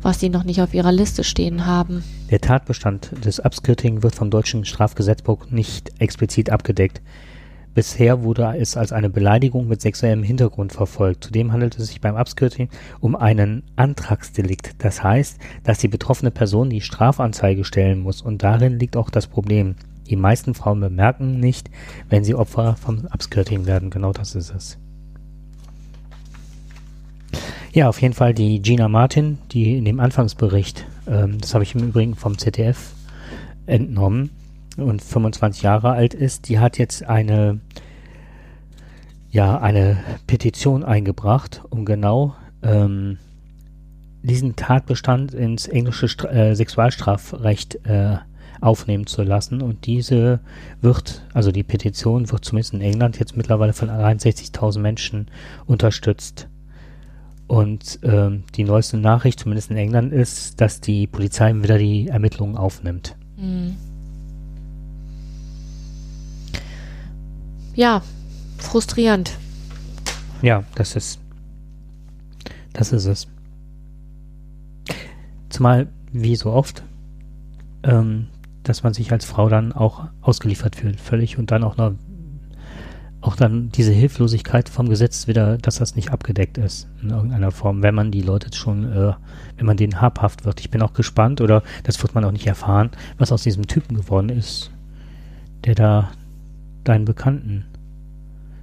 was 0.00 0.18
die 0.18 0.28
noch 0.28 0.44
nicht 0.44 0.62
auf 0.62 0.74
ihrer 0.74 0.92
Liste 0.92 1.24
stehen 1.24 1.66
haben. 1.66 2.02
Der 2.30 2.40
Tatbestand 2.40 3.10
des 3.24 3.40
Upskirting 3.40 4.02
wird 4.02 4.14
vom 4.14 4.30
deutschen 4.30 4.64
Strafgesetzbuch 4.64 5.50
nicht 5.50 5.92
explizit 5.98 6.50
abgedeckt. 6.50 7.02
Bisher 7.74 8.22
wurde 8.22 8.54
es 8.56 8.76
als 8.76 8.92
eine 8.92 9.10
Beleidigung 9.10 9.66
mit 9.66 9.80
sexuellem 9.80 10.22
Hintergrund 10.22 10.72
verfolgt. 10.72 11.24
Zudem 11.24 11.52
handelt 11.52 11.76
es 11.76 11.88
sich 11.88 12.00
beim 12.00 12.14
Upskirting 12.14 12.68
um 13.00 13.16
einen 13.16 13.64
Antragsdelikt. 13.74 14.76
Das 14.78 15.02
heißt, 15.02 15.38
dass 15.64 15.78
die 15.78 15.88
betroffene 15.88 16.30
Person 16.30 16.70
die 16.70 16.80
Strafanzeige 16.80 17.64
stellen 17.64 17.98
muss 17.98 18.22
und 18.22 18.44
darin 18.44 18.78
liegt 18.78 18.96
auch 18.96 19.10
das 19.10 19.26
Problem. 19.26 19.74
Die 20.08 20.16
meisten 20.16 20.54
Frauen 20.54 20.80
bemerken 20.80 21.40
nicht, 21.40 21.68
wenn 22.08 22.22
sie 22.22 22.36
Opfer 22.36 22.76
vom 22.76 23.06
Upskirting 23.12 23.66
werden. 23.66 23.90
Genau 23.90 24.12
das 24.12 24.36
ist 24.36 24.54
es. 24.54 24.78
Ja, 27.72 27.88
auf 27.88 28.00
jeden 28.00 28.14
Fall 28.14 28.34
die 28.34 28.62
Gina 28.62 28.86
Martin, 28.86 29.38
die 29.50 29.76
in 29.76 29.84
dem 29.84 29.98
Anfangsbericht, 29.98 30.86
ähm, 31.08 31.40
das 31.40 31.54
habe 31.54 31.64
ich 31.64 31.74
im 31.74 31.88
Übrigen 31.88 32.14
vom 32.14 32.38
ZDF 32.38 32.92
entnommen 33.66 34.30
und 34.76 35.02
25 35.02 35.62
Jahre 35.62 35.92
alt 35.92 36.14
ist, 36.14 36.48
die 36.48 36.58
hat 36.58 36.78
jetzt 36.78 37.04
eine, 37.04 37.60
ja, 39.30 39.58
eine 39.58 39.98
Petition 40.26 40.82
eingebracht, 40.82 41.62
um 41.70 41.84
genau 41.84 42.34
ähm, 42.62 43.18
diesen 44.22 44.56
Tatbestand 44.56 45.34
ins 45.34 45.68
englische 45.68 46.08
Stra 46.08 46.28
äh, 46.30 46.56
Sexualstrafrecht 46.56 47.86
äh, 47.86 48.16
aufnehmen 48.60 49.06
zu 49.06 49.22
lassen. 49.22 49.60
Und 49.60 49.86
diese 49.86 50.40
wird, 50.80 51.22
also 51.34 51.52
die 51.52 51.62
Petition 51.62 52.30
wird 52.30 52.44
zumindest 52.44 52.74
in 52.74 52.80
England 52.80 53.18
jetzt 53.18 53.36
mittlerweile 53.36 53.74
von 53.74 53.90
61.000 53.90 54.78
Menschen 54.80 55.26
unterstützt. 55.66 56.48
Und 57.46 57.98
ähm, 58.02 58.44
die 58.54 58.64
neueste 58.64 58.96
Nachricht, 58.96 59.40
zumindest 59.40 59.70
in 59.70 59.76
England, 59.76 60.12
ist, 60.12 60.60
dass 60.62 60.80
die 60.80 61.06
Polizei 61.06 61.52
wieder 61.54 61.76
die 61.76 62.08
Ermittlungen 62.08 62.56
aufnimmt. 62.56 63.16
Hm. 63.36 63.76
Ja, 67.74 68.02
frustrierend. 68.58 69.36
Ja, 70.42 70.64
das 70.74 70.94
ist, 70.94 71.20
das 72.72 72.92
ist 72.92 73.06
es. 73.06 73.26
Zumal, 75.48 75.88
wie 76.12 76.36
so 76.36 76.52
oft, 76.52 76.84
ähm, 77.82 78.26
dass 78.62 78.82
man 78.82 78.94
sich 78.94 79.12
als 79.12 79.24
Frau 79.24 79.48
dann 79.48 79.72
auch 79.72 80.04
ausgeliefert 80.20 80.76
fühlt, 80.76 81.00
völlig 81.00 81.38
und 81.38 81.50
dann 81.50 81.64
auch 81.64 81.76
noch, 81.76 81.94
auch 83.20 83.36
dann 83.36 83.70
diese 83.70 83.92
Hilflosigkeit 83.92 84.68
vom 84.68 84.88
Gesetz 84.88 85.26
wieder, 85.26 85.58
dass 85.58 85.76
das 85.76 85.96
nicht 85.96 86.10
abgedeckt 86.10 86.58
ist 86.58 86.88
in 87.02 87.10
irgendeiner 87.10 87.50
Form, 87.50 87.82
wenn 87.82 87.94
man 87.94 88.10
die 88.10 88.22
Leute 88.22 88.54
schon, 88.54 88.84
äh, 88.92 89.14
wenn 89.56 89.66
man 89.66 89.76
denen 89.76 90.00
habhaft 90.00 90.44
wird. 90.44 90.60
Ich 90.60 90.70
bin 90.70 90.82
auch 90.82 90.92
gespannt, 90.92 91.40
oder 91.40 91.62
das 91.82 92.02
wird 92.02 92.14
man 92.14 92.24
auch 92.24 92.32
nicht 92.32 92.46
erfahren, 92.46 92.90
was 93.18 93.32
aus 93.32 93.42
diesem 93.42 93.66
Typen 93.66 93.96
geworden 93.96 94.28
ist, 94.28 94.70
der 95.64 95.74
da 95.74 96.10
deinen 96.84 97.04
Bekannten 97.04 97.64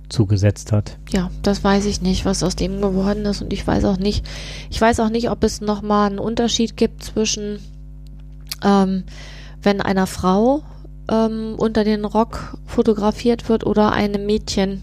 zugesetzt 0.10 0.72
hat. 0.72 0.98
Ja, 1.12 1.30
das 1.42 1.64
weiß 1.64 1.86
ich 1.86 2.02
nicht, 2.02 2.26
was 2.26 2.44
aus 2.44 2.56
dem 2.56 2.82
geworden 2.82 3.26
ist 3.26 3.42
und 3.42 3.54
ich 3.54 3.66
weiß 3.66 3.86
auch 3.86 3.98
nicht, 3.98 4.26
ich 4.70 4.80
weiß 4.80 5.00
auch 5.00 5.10
nicht, 5.10 5.30
ob 5.30 5.44
es 5.44 5.62
nochmal 5.62 6.10
einen 6.10 6.20
Unterschied 6.20 6.76
gibt 6.76 7.04
zwischen, 7.04 7.60
ähm, 8.64 9.04
wenn 9.62 9.80
einer 9.82 10.08
Frau 10.08 10.64
ähm, 11.10 11.56
unter 11.58 11.84
den 11.84 12.04
Rock 12.06 12.58
fotografiert 12.66 13.48
wird 13.48 13.66
oder 13.66 13.94
einem 13.94 14.26
Mädchen, 14.26 14.82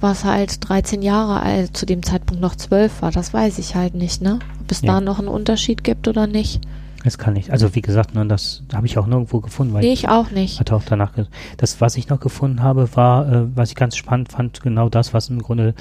was 0.00 0.24
halt 0.24 0.66
13 0.68 1.02
Jahre 1.02 1.40
alt, 1.40 1.76
zu 1.76 1.84
dem 1.86 2.02
Zeitpunkt 2.02 2.42
noch 2.42 2.56
12 2.56 3.02
war. 3.02 3.10
Das 3.10 3.32
weiß 3.32 3.58
ich 3.58 3.74
halt 3.74 3.94
nicht, 3.94 4.22
ne? 4.22 4.38
Ob 4.62 4.70
es 4.70 4.82
Ja. 4.82 4.94
da 4.94 5.00
noch 5.00 5.18
einen 5.18 5.28
Unterschied 5.28 5.84
gibt 5.84 6.08
oder 6.08 6.26
nicht. 6.26 6.60
Das 7.04 7.18
kann 7.18 7.36
ich. 7.36 7.52
Also 7.52 7.74
wie 7.74 7.82
gesagt, 7.82 8.14
ne, 8.14 8.26
das 8.26 8.62
habe 8.72 8.86
ich 8.86 8.96
auch 8.96 9.06
nirgendwo 9.06 9.40
gefunden, 9.40 9.74
weil 9.74 9.82
Nee, 9.82 9.92
ich 9.92 10.08
auch 10.08 10.30
nicht. 10.30 10.58
hatte 10.58 10.74
auch 10.74 10.82
danach. 10.84 11.12
Das, 11.58 11.80
was 11.80 11.96
ich 11.96 12.08
noch 12.08 12.18
gefunden 12.18 12.62
habe, 12.62 12.88
war, 12.96 13.30
äh, 13.30 13.46
was 13.54 13.68
ich 13.70 13.76
ganz 13.76 13.96
spannend 13.96 14.32
fand, 14.32 14.62
genau 14.62 14.88
das, 14.88 15.12
was 15.12 15.28
im 15.28 15.42
Grunde 15.42 15.74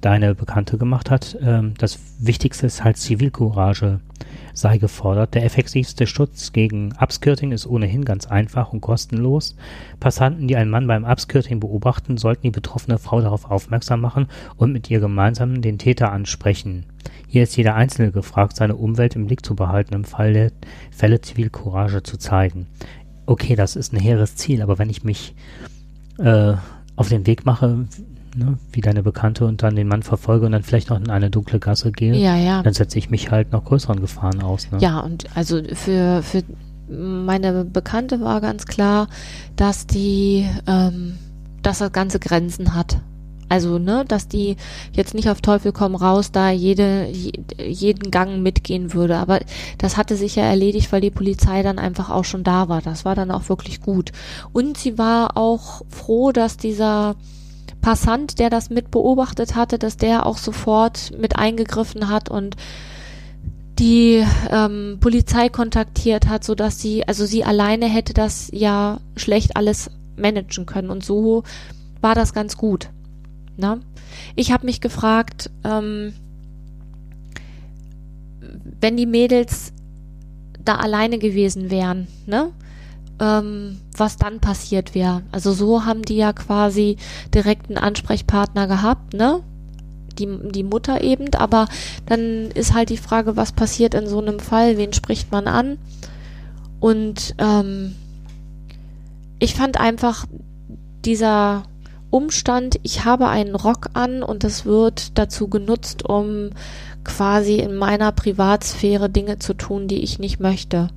deine 0.00 0.34
Bekannte 0.34 0.78
gemacht 0.78 1.10
hat. 1.10 1.36
Ähm, 1.42 1.74
das 1.78 1.98
Wichtigste 2.18 2.66
ist 2.66 2.82
halt 2.82 2.96
Zivilcourage 2.96 4.00
sei 4.54 4.78
gefordert. 4.78 5.34
Der 5.34 5.44
effektivste 5.44 6.06
Schutz 6.06 6.52
gegen 6.52 6.92
Upskirting 6.98 7.52
ist 7.52 7.66
ohnehin 7.66 8.04
ganz 8.04 8.26
einfach 8.26 8.72
und 8.72 8.80
kostenlos. 8.80 9.56
Passanten, 10.00 10.48
die 10.48 10.56
einen 10.56 10.70
Mann 10.70 10.86
beim 10.86 11.04
Upskirting 11.04 11.60
beobachten, 11.60 12.16
sollten 12.16 12.42
die 12.42 12.50
betroffene 12.50 12.98
Frau 12.98 13.20
darauf 13.20 13.50
aufmerksam 13.50 14.00
machen 14.00 14.28
und 14.56 14.72
mit 14.72 14.90
ihr 14.90 15.00
gemeinsam 15.00 15.60
den 15.60 15.78
Täter 15.78 16.12
ansprechen. 16.12 16.86
Hier 17.26 17.42
ist 17.42 17.56
jeder 17.56 17.74
Einzelne 17.74 18.12
gefragt, 18.12 18.56
seine 18.56 18.76
Umwelt 18.76 19.16
im 19.16 19.26
Blick 19.26 19.44
zu 19.44 19.54
behalten, 19.54 19.94
im 19.94 20.04
Fall 20.04 20.32
der 20.32 20.52
Fälle 20.90 21.20
Zivilcourage 21.20 22.02
zu 22.02 22.16
zeigen. 22.16 22.66
Okay, 23.26 23.56
das 23.56 23.76
ist 23.76 23.92
ein 23.92 24.00
hehres 24.00 24.36
Ziel, 24.36 24.62
aber 24.62 24.78
wenn 24.78 24.90
ich 24.90 25.04
mich 25.04 25.34
äh, 26.18 26.54
auf 26.96 27.08
den 27.08 27.26
Weg 27.26 27.44
mache, 27.46 27.86
ne, 28.36 28.58
wie 28.72 28.80
deine 28.80 29.02
Bekannte 29.02 29.46
und 29.46 29.62
dann 29.62 29.76
den 29.76 29.88
Mann 29.88 30.02
verfolge 30.02 30.46
und 30.46 30.52
dann 30.52 30.62
vielleicht 30.62 30.90
noch 30.90 30.98
in 31.00 31.10
eine 31.10 31.30
dunkle 31.30 31.58
Gasse 31.58 31.90
gehe, 31.92 32.14
Ja, 32.14 32.36
ja. 32.36 32.62
dann 32.62 32.74
setze 32.74 32.98
ich 32.98 33.10
mich 33.10 33.30
halt 33.30 33.52
noch 33.52 33.64
größeren 33.64 34.00
Gefahren 34.00 34.42
aus. 34.42 34.70
Ne? 34.70 34.78
Ja, 34.80 35.00
und 35.00 35.26
also 35.36 35.62
für, 35.72 36.22
für 36.22 36.42
meine 36.88 37.64
Bekannte 37.64 38.20
war 38.20 38.40
ganz 38.40 38.66
klar, 38.66 39.08
dass 39.56 39.86
die, 39.86 40.46
ähm, 40.66 41.14
dass 41.62 41.78
das 41.78 41.92
Ganze 41.92 42.18
Grenzen 42.18 42.74
hat. 42.74 42.98
Also, 43.48 43.78
ne, 43.78 44.04
dass 44.06 44.28
die 44.28 44.56
jetzt 44.92 45.14
nicht 45.14 45.28
auf 45.28 45.40
Teufel 45.40 45.72
komm 45.72 45.94
raus 45.94 46.32
da 46.32 46.50
jede, 46.50 47.08
je, 47.10 47.32
jeden 47.58 48.10
Gang 48.10 48.42
mitgehen 48.42 48.92
würde. 48.94 49.16
Aber 49.16 49.40
das 49.78 49.96
hatte 49.96 50.16
sich 50.16 50.36
ja 50.36 50.44
erledigt, 50.44 50.92
weil 50.92 51.00
die 51.00 51.10
Polizei 51.10 51.62
dann 51.62 51.78
einfach 51.78 52.10
auch 52.10 52.24
schon 52.24 52.44
da 52.44 52.68
war. 52.68 52.80
Das 52.80 53.04
war 53.04 53.14
dann 53.14 53.30
auch 53.30 53.48
wirklich 53.48 53.80
gut. 53.80 54.12
Und 54.52 54.78
sie 54.78 54.98
war 54.98 55.36
auch 55.36 55.82
froh, 55.88 56.32
dass 56.32 56.56
dieser 56.56 57.16
Passant, 57.80 58.38
der 58.38 58.48
das 58.48 58.70
mit 58.70 58.90
beobachtet 58.90 59.54
hatte, 59.56 59.78
dass 59.78 59.98
der 59.98 60.24
auch 60.24 60.38
sofort 60.38 61.12
mit 61.18 61.36
eingegriffen 61.36 62.08
hat 62.08 62.30
und 62.30 62.56
die 63.78 64.24
ähm, 64.50 64.98
Polizei 65.00 65.48
kontaktiert 65.48 66.28
hat, 66.28 66.44
so 66.44 66.54
dass 66.54 66.80
sie, 66.80 67.06
also 67.06 67.26
sie 67.26 67.44
alleine 67.44 67.86
hätte 67.86 68.14
das 68.14 68.48
ja 68.52 69.00
schlecht 69.16 69.56
alles 69.56 69.90
managen 70.16 70.64
können 70.64 70.90
und 70.90 71.04
so 71.04 71.42
war 72.00 72.14
das 72.14 72.32
ganz 72.32 72.56
gut. 72.56 72.88
Ne? 73.56 73.80
Ich 74.36 74.52
habe 74.52 74.66
mich 74.66 74.80
gefragt, 74.80 75.50
ähm, 75.64 76.14
wenn 78.80 78.96
die 78.96 79.06
Mädels 79.06 79.72
da 80.64 80.76
alleine 80.76 81.18
gewesen 81.18 81.70
wären, 81.70 82.08
ne? 82.26 82.50
Ähm, 83.20 83.78
was 83.96 84.16
dann 84.16 84.40
passiert 84.40 84.94
wäre. 84.94 85.22
Also 85.30 85.52
so 85.52 85.84
haben 85.84 86.02
die 86.02 86.16
ja 86.16 86.32
quasi 86.32 86.96
direkt 87.32 87.68
einen 87.68 87.78
Ansprechpartner 87.78 88.66
gehabt, 88.66 89.14
ne? 89.14 89.40
Die, 90.18 90.28
die 90.50 90.62
Mutter 90.62 91.02
eben, 91.02 91.32
aber 91.34 91.66
dann 92.06 92.50
ist 92.52 92.74
halt 92.74 92.90
die 92.90 92.96
Frage, 92.96 93.36
was 93.36 93.52
passiert 93.52 93.94
in 93.94 94.06
so 94.06 94.20
einem 94.20 94.38
Fall, 94.38 94.78
wen 94.78 94.92
spricht 94.92 95.30
man 95.32 95.46
an? 95.48 95.78
Und 96.80 97.34
ähm, 97.38 97.94
ich 99.38 99.54
fand 99.54 99.78
einfach 99.78 100.26
dieser 101.04 101.64
Umstand, 102.14 102.78
ich 102.84 103.04
habe 103.04 103.26
einen 103.26 103.56
Rock 103.56 103.88
an 103.94 104.22
und 104.22 104.44
es 104.44 104.64
wird 104.64 105.18
dazu 105.18 105.48
genutzt, 105.48 106.08
um 106.08 106.50
quasi 107.02 107.56
in 107.56 107.74
meiner 107.74 108.12
Privatsphäre 108.12 109.10
Dinge 109.10 109.40
zu 109.40 109.52
tun, 109.52 109.88
die 109.88 109.98
ich 109.98 110.20
nicht 110.20 110.38
möchte. 110.38 110.90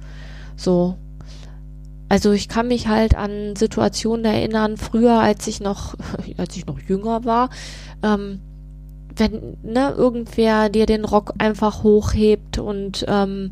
So. 0.56 0.96
Also 2.08 2.34
ich 2.34 2.48
kann 2.48 2.68
mich 2.68 2.88
halt 2.88 3.16
an 3.16 3.56
Situationen 3.56 4.26
erinnern, 4.26 4.78
früher, 4.78 5.20
als 5.20 5.48
ich 5.48 5.60
noch, 5.60 5.96
als 6.38 6.56
ich 6.56 6.68
noch 6.68 6.80
jünger 6.80 7.26
war, 7.26 7.50
ähm, 8.04 8.40
wenn 9.16 9.58
ne, 9.64 9.96
irgendwer 9.98 10.70
dir 10.70 10.86
den 10.86 11.04
Rock 11.04 11.34
einfach 11.40 11.82
hochhebt 11.82 12.60
und 12.60 13.06
ähm, 13.08 13.50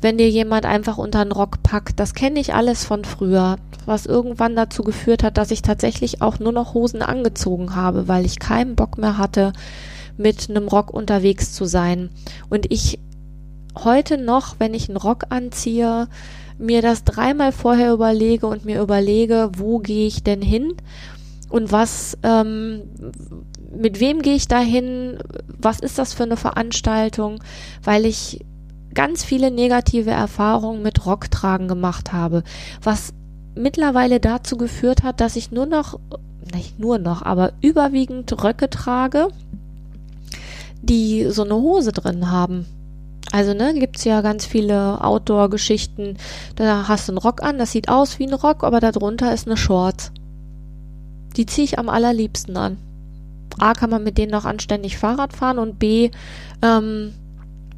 wenn 0.00 0.18
dir 0.18 0.28
jemand 0.28 0.66
einfach 0.66 0.98
unter 0.98 1.24
den 1.24 1.32
Rock 1.32 1.62
packt, 1.62 1.98
das 1.98 2.14
kenne 2.14 2.40
ich 2.40 2.54
alles 2.54 2.84
von 2.84 3.04
früher, 3.04 3.56
was 3.86 4.06
irgendwann 4.06 4.56
dazu 4.56 4.82
geführt 4.82 5.22
hat, 5.22 5.38
dass 5.38 5.50
ich 5.50 5.62
tatsächlich 5.62 6.22
auch 6.22 6.38
nur 6.38 6.52
noch 6.52 6.74
Hosen 6.74 7.02
angezogen 7.02 7.74
habe, 7.74 8.08
weil 8.08 8.24
ich 8.24 8.38
keinen 8.38 8.76
Bock 8.76 8.98
mehr 8.98 9.18
hatte, 9.18 9.52
mit 10.16 10.48
einem 10.50 10.68
Rock 10.68 10.92
unterwegs 10.92 11.52
zu 11.52 11.64
sein. 11.64 12.10
Und 12.48 12.70
ich 12.72 12.98
heute 13.84 14.18
noch, 14.18 14.56
wenn 14.58 14.74
ich 14.74 14.88
einen 14.88 14.96
Rock 14.96 15.24
anziehe, 15.30 16.08
mir 16.58 16.82
das 16.82 17.04
dreimal 17.04 17.52
vorher 17.52 17.92
überlege 17.92 18.46
und 18.46 18.64
mir 18.64 18.80
überlege, 18.80 19.50
wo 19.56 19.78
gehe 19.78 20.06
ich 20.06 20.22
denn 20.22 20.40
hin 20.40 20.72
und 21.50 21.70
was, 21.70 22.16
ähm, 22.22 22.82
mit 23.78 24.00
wem 24.00 24.22
gehe 24.22 24.34
ich 24.34 24.48
da 24.48 24.58
hin, 24.58 25.18
was 25.46 25.80
ist 25.80 25.98
das 25.98 26.14
für 26.14 26.22
eine 26.22 26.36
Veranstaltung, 26.36 27.42
weil 27.82 28.06
ich 28.06 28.44
ganz 28.96 29.22
viele 29.22 29.52
negative 29.52 30.10
Erfahrungen 30.10 30.82
mit 30.82 31.06
Rocktragen 31.06 31.68
gemacht 31.68 32.12
habe, 32.12 32.42
was 32.82 33.12
mittlerweile 33.54 34.18
dazu 34.18 34.56
geführt 34.56 35.04
hat, 35.04 35.20
dass 35.20 35.36
ich 35.36 35.52
nur 35.52 35.66
noch, 35.66 36.00
nicht 36.52 36.80
nur 36.80 36.98
noch, 36.98 37.22
aber 37.22 37.52
überwiegend 37.60 38.42
Röcke 38.42 38.68
trage, 38.68 39.28
die 40.82 41.26
so 41.30 41.44
eine 41.44 41.54
Hose 41.54 41.92
drin 41.92 42.30
haben. 42.30 42.66
Also, 43.32 43.54
ne, 43.54 43.74
gibt's 43.74 44.04
ja 44.04 44.20
ganz 44.22 44.46
viele 44.46 45.04
Outdoor-Geschichten. 45.04 46.16
Da 46.54 46.88
hast 46.88 47.08
du 47.08 47.12
einen 47.12 47.18
Rock 47.18 47.42
an, 47.42 47.58
das 47.58 47.72
sieht 47.72 47.88
aus 47.88 48.18
wie 48.18 48.26
ein 48.26 48.34
Rock, 48.34 48.64
aber 48.64 48.80
darunter 48.80 49.32
ist 49.34 49.46
eine 49.46 49.56
Shorts. 49.56 50.12
Die 51.36 51.44
ziehe 51.44 51.64
ich 51.64 51.78
am 51.78 51.88
allerliebsten 51.88 52.56
an. 52.56 52.78
A, 53.58 53.74
kann 53.74 53.90
man 53.90 54.04
mit 54.04 54.16
denen 54.16 54.32
noch 54.32 54.44
anständig 54.44 54.96
Fahrrad 54.96 55.32
fahren 55.32 55.58
und 55.58 55.78
B, 55.78 56.10
ähm, 56.62 57.12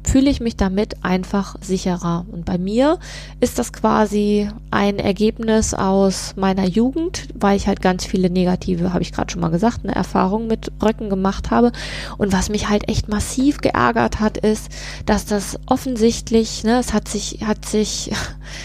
fühle 0.09 0.31
ich 0.31 0.39
mich 0.39 0.57
damit 0.57 1.03
einfach 1.03 1.55
sicherer. 1.61 2.25
Und 2.31 2.43
bei 2.43 2.57
mir 2.57 2.97
ist 3.39 3.59
das 3.59 3.71
quasi 3.71 4.49
ein 4.71 4.97
Ergebnis 4.97 5.75
aus 5.75 6.33
meiner 6.35 6.65
Jugend, 6.65 7.27
weil 7.35 7.55
ich 7.55 7.67
halt 7.67 7.79
ganz 7.79 8.05
viele 8.05 8.31
negative, 8.31 8.91
habe 8.91 9.03
ich 9.03 9.11
gerade 9.11 9.31
schon 9.31 9.41
mal 9.41 9.51
gesagt, 9.51 9.81
eine 9.83 9.93
Erfahrung 9.93 10.47
mit 10.47 10.71
Röcken 10.83 11.09
gemacht 11.11 11.51
habe. 11.51 11.71
Und 12.17 12.33
was 12.33 12.49
mich 12.49 12.69
halt 12.69 12.89
echt 12.89 13.07
massiv 13.07 13.59
geärgert 13.59 14.19
hat, 14.19 14.37
ist, 14.37 14.69
dass 15.05 15.25
das 15.25 15.59
offensichtlich, 15.67 16.63
ne, 16.63 16.79
es 16.79 16.91
hat 16.91 17.07
sich, 17.07 17.45
hat 17.45 17.65
sich, 17.65 18.11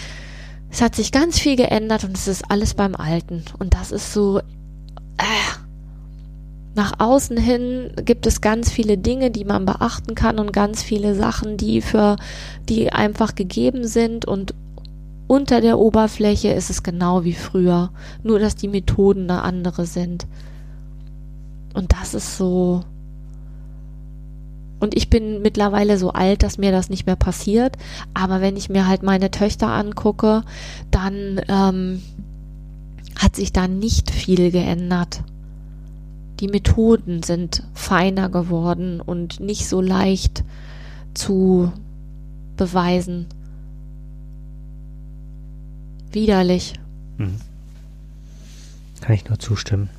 es 0.71 0.81
hat 0.81 0.95
sich 0.95 1.11
ganz 1.11 1.39
viel 1.39 1.57
geändert 1.57 2.05
und 2.05 2.17
es 2.17 2.27
ist 2.27 2.49
alles 2.49 2.73
beim 2.73 2.95
Alten. 2.95 3.43
Und 3.59 3.75
das 3.75 3.91
ist 3.91 4.11
so, 4.13 4.39
äh, 4.39 5.64
nach 6.75 6.99
außen 6.99 7.37
hin 7.37 7.91
gibt 8.03 8.27
es 8.27 8.41
ganz 8.41 8.69
viele 8.69 8.97
Dinge, 8.97 9.31
die 9.31 9.45
man 9.45 9.65
beachten 9.65 10.13
kann 10.13 10.39
und 10.39 10.51
ganz 10.51 10.83
viele 10.83 11.15
Sachen, 11.15 11.55
die 11.55 11.81
für, 11.81 12.17
die 12.67 12.91
einfach 12.91 13.33
gegeben 13.35 13.87
sind 13.87 14.25
und 14.25 14.53
unter 15.27 15.61
der 15.61 15.79
Oberfläche 15.79 16.49
ist 16.49 16.69
es 16.69 16.83
genau 16.83 17.23
wie 17.23 17.33
früher. 17.33 17.91
Nur, 18.23 18.39
dass 18.39 18.55
die 18.55 18.67
Methoden 18.67 19.29
eine 19.31 19.41
andere 19.41 19.85
sind. 19.85 20.27
Und 21.73 21.93
das 21.93 22.13
ist 22.13 22.37
so. 22.37 22.81
Und 24.79 24.95
ich 24.95 25.09
bin 25.09 25.41
mittlerweile 25.41 25.97
so 25.97 26.11
alt, 26.11 26.43
dass 26.43 26.59
mir 26.59 26.71
das 26.71 26.89
nicht 26.89 27.07
mehr 27.07 27.15
passiert. 27.15 27.75
Aber 28.13 28.39
wenn 28.41 28.55
ich 28.55 28.69
mir 28.69 28.85
halt 28.87 29.01
meine 29.01 29.31
Töchter 29.31 29.69
angucke, 29.69 30.43
dann 30.91 31.41
ähm, 31.47 32.03
hat 33.17 33.35
sich 33.35 33.51
da 33.51 33.67
nicht 33.67 34.11
viel 34.11 34.51
geändert 34.51 35.23
die 36.39 36.47
Methoden 36.47 37.23
sind 37.23 37.63
feiner 37.73 38.29
geworden 38.29 39.01
und 39.01 39.39
nicht 39.39 39.67
so 39.67 39.81
leicht 39.81 40.43
zu 41.13 41.71
beweisen. 42.57 43.27
Widerlich. 46.11 46.73
Mhm. 47.17 47.35
Kann 49.01 49.15
ich 49.15 49.27
nur 49.27 49.39
zustimmen. 49.39 49.89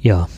Ja. 0.00 0.28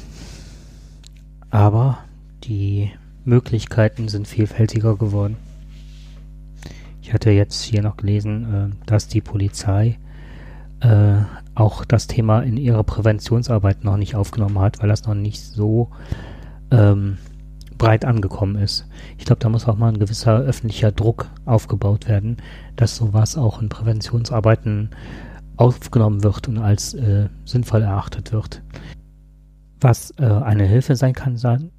Aber 1.50 1.98
die 2.44 2.90
Möglichkeiten 3.24 4.08
sind 4.08 4.26
vielfältiger 4.26 4.96
geworden. 4.96 5.36
Ich 7.02 7.12
hatte 7.12 7.30
jetzt 7.30 7.62
hier 7.62 7.82
noch 7.82 7.96
gelesen, 7.96 8.54
äh, 8.54 8.86
dass 8.86 9.08
die 9.08 9.20
Polizei 9.20 9.98
äh, 10.82 11.14
auch 11.54 11.84
das 11.84 12.06
Thema 12.06 12.40
in 12.40 12.56
ihrer 12.56 12.82
Präventionsarbeit 12.82 13.84
noch 13.84 13.96
nicht 13.96 14.14
aufgenommen 14.14 14.58
hat, 14.58 14.80
weil 14.80 14.88
das 14.88 15.06
noch 15.06 15.14
nicht 15.14 15.42
so 15.42 15.90
ähm, 16.70 17.18
breit 17.78 18.04
angekommen 18.04 18.56
ist. 18.56 18.86
Ich 19.18 19.24
glaube, 19.24 19.40
da 19.40 19.48
muss 19.48 19.68
auch 19.68 19.76
mal 19.76 19.88
ein 19.88 19.98
gewisser 19.98 20.38
öffentlicher 20.38 20.92
Druck 20.92 21.28
aufgebaut 21.44 22.08
werden, 22.08 22.36
dass 22.76 22.96
sowas 22.96 23.36
auch 23.36 23.60
in 23.60 23.68
Präventionsarbeiten 23.68 24.90
aufgenommen 25.56 26.22
wird 26.24 26.48
und 26.48 26.58
als 26.58 26.94
äh, 26.94 27.28
sinnvoll 27.44 27.82
erachtet 27.82 28.32
wird. 28.32 28.62
Was 29.80 30.12
äh, 30.18 30.24
eine 30.24 30.64
Hilfe 30.64 30.96
sein 30.96 31.12
kann, 31.12 31.36
sein, 31.36 31.70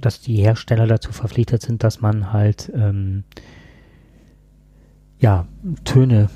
dass 0.00 0.20
die 0.20 0.36
Hersteller 0.36 0.86
dazu 0.86 1.12
verpflichtet 1.12 1.62
sind, 1.62 1.82
dass 1.82 2.00
man 2.00 2.32
halt 2.32 2.70
ähm, 2.74 3.24
ja, 5.18 5.46
Töne 5.84 6.28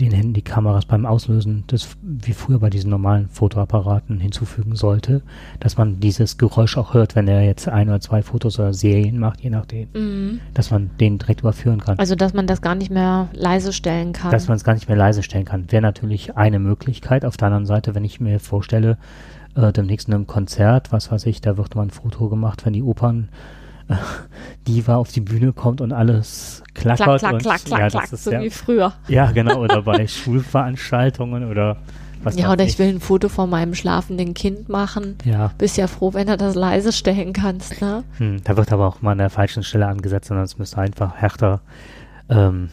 den 0.00 0.12
Handykameras 0.12 0.86
beim 0.86 1.04
Auslösen 1.06 1.64
des, 1.66 1.96
wie 2.02 2.32
früher 2.32 2.58
bei 2.60 2.70
diesen 2.70 2.90
normalen 2.90 3.28
Fotoapparaten 3.28 4.20
hinzufügen 4.20 4.76
sollte, 4.76 5.22
dass 5.60 5.76
man 5.76 6.00
dieses 6.00 6.38
Geräusch 6.38 6.76
auch 6.76 6.94
hört, 6.94 7.16
wenn 7.16 7.28
er 7.28 7.42
jetzt 7.42 7.68
ein 7.68 7.88
oder 7.88 8.00
zwei 8.00 8.22
Fotos 8.22 8.58
oder 8.58 8.72
Serien 8.72 9.18
macht, 9.18 9.40
je 9.40 9.50
nachdem, 9.50 9.88
Mhm. 9.92 10.40
dass 10.54 10.70
man 10.70 10.90
den 11.00 11.18
direkt 11.18 11.40
überführen 11.40 11.80
kann. 11.80 11.98
Also, 11.98 12.14
dass 12.14 12.32
man 12.32 12.46
das 12.46 12.62
gar 12.62 12.74
nicht 12.74 12.90
mehr 12.90 13.28
leise 13.32 13.72
stellen 13.72 14.12
kann. 14.12 14.30
dass 14.30 14.48
man 14.48 14.56
es 14.56 14.64
gar 14.64 14.74
nicht 14.74 14.88
mehr 14.88 14.96
leise 14.96 15.22
stellen 15.22 15.44
kann. 15.44 15.70
Wäre 15.70 15.82
natürlich 15.82 16.36
eine 16.36 16.58
Möglichkeit. 16.58 17.24
Auf 17.24 17.36
der 17.36 17.46
anderen 17.46 17.66
Seite, 17.66 17.94
wenn 17.94 18.04
ich 18.04 18.20
mir 18.20 18.38
vorstelle, 18.40 18.98
äh, 19.56 19.72
demnächst 19.72 20.08
in 20.08 20.14
einem 20.14 20.26
Konzert, 20.26 20.92
was 20.92 21.10
weiß 21.10 21.26
ich, 21.26 21.40
da 21.40 21.56
wird 21.56 21.74
mal 21.74 21.82
ein 21.82 21.90
Foto 21.90 22.28
gemacht, 22.28 22.64
wenn 22.64 22.72
die 22.72 22.82
Opern 22.82 23.28
Diva 24.66 24.96
auf 24.96 25.10
die 25.12 25.20
Bühne 25.20 25.52
kommt 25.52 25.80
und 25.80 25.92
alles 25.92 26.62
klackert. 26.74 27.04
klack, 27.04 27.18
klack, 27.20 27.32
und, 27.32 27.42
klack, 27.42 27.64
klack, 27.64 27.80
ja, 27.80 27.88
klack, 27.88 28.02
das 28.04 28.12
ist 28.12 28.24
so 28.24 28.32
ja, 28.32 28.42
wie 28.42 28.50
früher. 28.50 28.92
ja, 29.08 29.30
genau, 29.30 29.60
oder 29.60 29.82
bei 29.82 30.06
Schulveranstaltungen 30.08 31.50
oder 31.50 31.78
was 32.22 32.36
Ja, 32.36 32.52
oder 32.52 32.64
ich 32.64 32.78
will 32.78 32.88
ein 32.88 33.00
Foto 33.00 33.28
von 33.28 33.48
meinem 33.48 33.74
schlafenden 33.74 34.34
Kind 34.34 34.68
machen. 34.68 35.16
Ja, 35.24 35.52
Bist 35.58 35.76
ja 35.76 35.86
froh, 35.86 36.14
wenn 36.14 36.26
du 36.26 36.36
das 36.36 36.54
leise 36.54 36.92
stellen 36.92 37.32
kannst, 37.32 37.80
ne? 37.80 38.04
hm, 38.18 38.42
da 38.44 38.56
wird 38.56 38.72
aber 38.72 38.86
auch 38.88 39.02
mal 39.02 39.12
an 39.12 39.18
der 39.18 39.30
falschen 39.30 39.62
Stelle 39.62 39.86
angesetzt, 39.86 40.28
sondern 40.28 40.44
es 40.44 40.58
müsste 40.58 40.78
einfach 40.78 41.14
härter 41.14 41.60
ähm, 42.28 42.70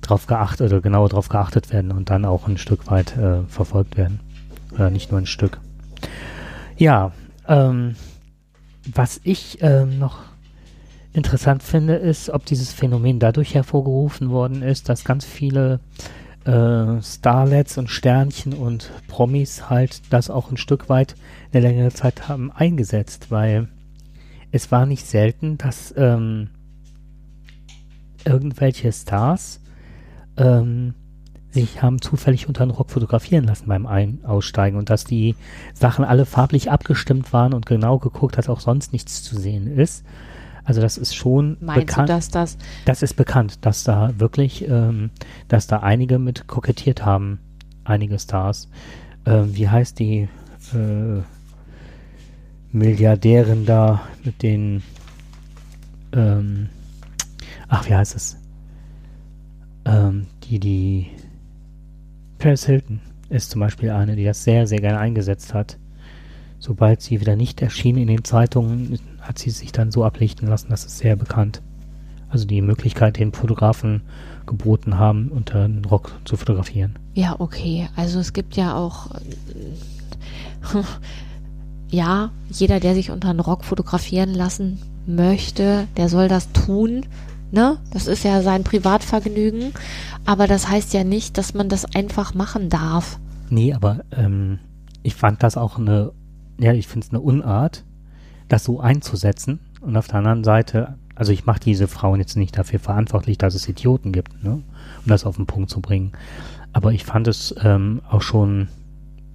drauf 0.00 0.26
geachtet 0.26 0.72
oder 0.72 0.80
genauer 0.80 1.08
drauf 1.08 1.28
geachtet 1.28 1.72
werden 1.72 1.92
und 1.92 2.10
dann 2.10 2.24
auch 2.24 2.48
ein 2.48 2.58
Stück 2.58 2.90
weit 2.90 3.16
äh, 3.16 3.42
verfolgt 3.46 3.96
werden. 3.96 4.20
Oder 4.72 4.90
nicht 4.90 5.10
nur 5.10 5.20
ein 5.20 5.26
Stück. 5.26 5.60
Ja, 6.76 7.12
ähm, 7.46 7.94
was 8.92 9.20
ich 9.22 9.58
ähm, 9.60 9.98
noch 9.98 10.18
interessant 11.12 11.62
finde, 11.62 11.94
ist, 11.94 12.30
ob 12.30 12.44
dieses 12.46 12.72
Phänomen 12.72 13.18
dadurch 13.18 13.54
hervorgerufen 13.54 14.30
worden 14.30 14.62
ist, 14.62 14.88
dass 14.88 15.04
ganz 15.04 15.24
viele 15.24 15.80
äh, 16.44 17.02
Starlets 17.02 17.78
und 17.78 17.90
Sternchen 17.90 18.54
und 18.54 18.90
Promis 19.08 19.68
halt 19.68 20.02
das 20.10 20.30
auch 20.30 20.50
ein 20.50 20.56
Stück 20.56 20.88
weit 20.88 21.14
eine 21.52 21.62
längere 21.62 21.90
Zeit 21.90 22.28
haben 22.28 22.50
eingesetzt, 22.50 23.30
weil 23.30 23.68
es 24.50 24.72
war 24.72 24.86
nicht 24.86 25.06
selten, 25.06 25.58
dass 25.58 25.94
ähm, 25.96 26.50
irgendwelche 28.24 28.92
Stars 28.92 29.60
ähm, 30.36 30.94
sich 31.50 31.82
haben 31.82 32.00
zufällig 32.00 32.48
unter 32.48 32.64
den 32.64 32.70
Rock 32.70 32.90
fotografieren 32.90 33.44
lassen 33.44 33.68
beim 33.68 33.86
Ein 33.86 34.24
Aussteigen 34.24 34.78
und 34.78 34.88
dass 34.88 35.04
die 35.04 35.36
Sachen 35.74 36.04
alle 36.04 36.24
farblich 36.24 36.70
abgestimmt 36.70 37.32
waren 37.32 37.52
und 37.52 37.66
genau 37.66 37.98
geguckt, 37.98 38.38
dass 38.38 38.48
auch 38.48 38.60
sonst 38.60 38.92
nichts 38.92 39.22
zu 39.22 39.38
sehen 39.38 39.66
ist. 39.66 40.04
Also 40.64 40.80
das 40.80 40.96
ist 40.96 41.14
schon 41.14 41.56
Meinst 41.60 41.86
bekannt. 41.86 42.08
du, 42.08 42.12
dass 42.12 42.28
das 42.28 42.58
Das 42.84 43.02
ist 43.02 43.14
bekannt, 43.14 43.58
dass 43.62 43.84
da 43.84 44.12
wirklich, 44.18 44.66
ähm, 44.68 45.10
dass 45.48 45.66
da 45.66 45.78
einige 45.78 46.18
mit 46.18 46.46
kokettiert 46.46 47.04
haben, 47.04 47.40
einige 47.84 48.18
Stars. 48.18 48.68
Ähm, 49.26 49.56
wie 49.56 49.68
heißt 49.68 49.98
die 49.98 50.28
äh, 50.72 51.22
Milliardärin 52.70 53.66
da 53.66 54.02
mit 54.24 54.42
den, 54.42 54.82
ähm, 56.12 56.68
ach, 57.68 57.88
wie 57.88 57.94
heißt 57.94 58.14
es? 58.16 58.38
Ähm, 59.84 60.26
die, 60.44 60.60
die, 60.60 61.06
Paris 62.38 62.66
Hilton 62.66 63.00
ist 63.28 63.50
zum 63.50 63.60
Beispiel 63.60 63.90
eine, 63.90 64.16
die 64.16 64.24
das 64.24 64.44
sehr, 64.44 64.66
sehr 64.66 64.80
gerne 64.80 64.98
eingesetzt 64.98 65.54
hat. 65.54 65.78
Sobald 66.58 67.02
sie 67.02 67.20
wieder 67.20 67.34
nicht 67.34 67.60
erschien 67.60 67.96
in 67.96 68.06
den 68.06 68.24
Zeitungen, 68.24 68.98
hat 69.32 69.38
sie 69.38 69.48
sich 69.48 69.72
dann 69.72 69.90
so 69.90 70.04
ablichten 70.04 70.46
lassen, 70.46 70.66
das 70.68 70.84
ist 70.84 70.98
sehr 70.98 71.16
bekannt. 71.16 71.62
Also 72.28 72.44
die 72.44 72.60
Möglichkeit, 72.60 73.18
den 73.18 73.32
Fotografen 73.32 74.02
geboten 74.44 74.98
haben, 74.98 75.28
unter 75.28 75.66
den 75.66 75.86
Rock 75.86 76.12
zu 76.26 76.36
fotografieren. 76.36 76.98
Ja, 77.14 77.36
okay. 77.38 77.88
Also 77.96 78.20
es 78.20 78.34
gibt 78.34 78.56
ja 78.56 78.74
auch, 78.74 79.10
äh, 79.14 80.82
ja, 81.90 82.30
jeder, 82.50 82.78
der 82.78 82.94
sich 82.94 83.10
unter 83.10 83.30
einen 83.30 83.40
Rock 83.40 83.64
fotografieren 83.64 84.34
lassen 84.34 84.78
möchte, 85.06 85.88
der 85.96 86.10
soll 86.10 86.28
das 86.28 86.52
tun. 86.52 87.06
Ne? 87.52 87.78
Das 87.90 88.06
ist 88.06 88.24
ja 88.24 88.42
sein 88.42 88.64
Privatvergnügen. 88.64 89.72
Aber 90.26 90.46
das 90.46 90.68
heißt 90.68 90.92
ja 90.92 91.04
nicht, 91.04 91.38
dass 91.38 91.54
man 91.54 91.70
das 91.70 91.86
einfach 91.94 92.34
machen 92.34 92.68
darf. 92.68 93.18
Nee, 93.48 93.72
aber 93.72 94.00
ähm, 94.14 94.58
ich 95.02 95.14
fand 95.14 95.42
das 95.42 95.56
auch 95.56 95.78
eine, 95.78 96.12
ja, 96.58 96.74
ich 96.74 96.86
finde 96.86 97.06
es 97.06 97.12
eine 97.12 97.20
Unart, 97.20 97.82
das 98.52 98.64
so 98.64 98.80
einzusetzen. 98.80 99.60
Und 99.80 99.96
auf 99.96 100.06
der 100.08 100.16
anderen 100.16 100.44
Seite, 100.44 100.94
also 101.14 101.32
ich 101.32 101.46
mache 101.46 101.60
diese 101.60 101.88
Frauen 101.88 102.20
jetzt 102.20 102.36
nicht 102.36 102.56
dafür 102.56 102.78
verantwortlich, 102.78 103.38
dass 103.38 103.54
es 103.54 103.68
Idioten 103.68 104.12
gibt, 104.12 104.44
ne? 104.44 104.52
um 104.52 104.62
das 105.06 105.24
auf 105.24 105.36
den 105.36 105.46
Punkt 105.46 105.70
zu 105.70 105.80
bringen. 105.80 106.12
Aber 106.72 106.92
ich 106.92 107.04
fand 107.04 107.28
es 107.28 107.54
ähm, 107.62 108.00
auch 108.08 108.22
schon 108.22 108.68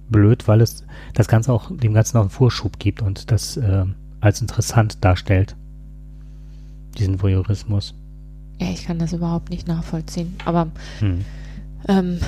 blöd, 0.08 0.48
weil 0.48 0.60
es 0.60 0.84
das 1.14 1.28
Ganze 1.28 1.52
auch 1.52 1.70
dem 1.76 1.92
Ganzen 1.92 2.16
auch 2.16 2.22
einen 2.22 2.30
Vorschub 2.30 2.78
gibt 2.78 3.02
und 3.02 3.30
das 3.30 3.56
äh, 3.56 3.84
als 4.20 4.40
interessant 4.40 5.04
darstellt. 5.04 5.54
Diesen 6.96 7.20
Voyeurismus. 7.22 7.94
Ja, 8.60 8.68
ich 8.70 8.84
kann 8.86 8.98
das 8.98 9.12
überhaupt 9.12 9.50
nicht 9.50 9.68
nachvollziehen. 9.68 10.34
Aber 10.44 10.68
Hm. 11.00 11.24
ähm, 11.88 12.18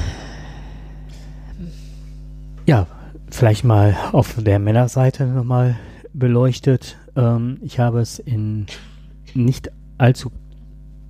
Ja, 2.66 2.86
vielleicht 3.30 3.64
mal 3.64 3.96
auf 4.12 4.36
der 4.38 4.58
Männerseite 4.58 5.26
nochmal 5.26 5.76
beleuchtet. 6.12 6.98
Ähm, 7.16 7.58
ich 7.62 7.78
habe 7.78 8.00
es 8.00 8.18
in 8.18 8.66
nicht 9.34 9.70
allzu 9.98 10.30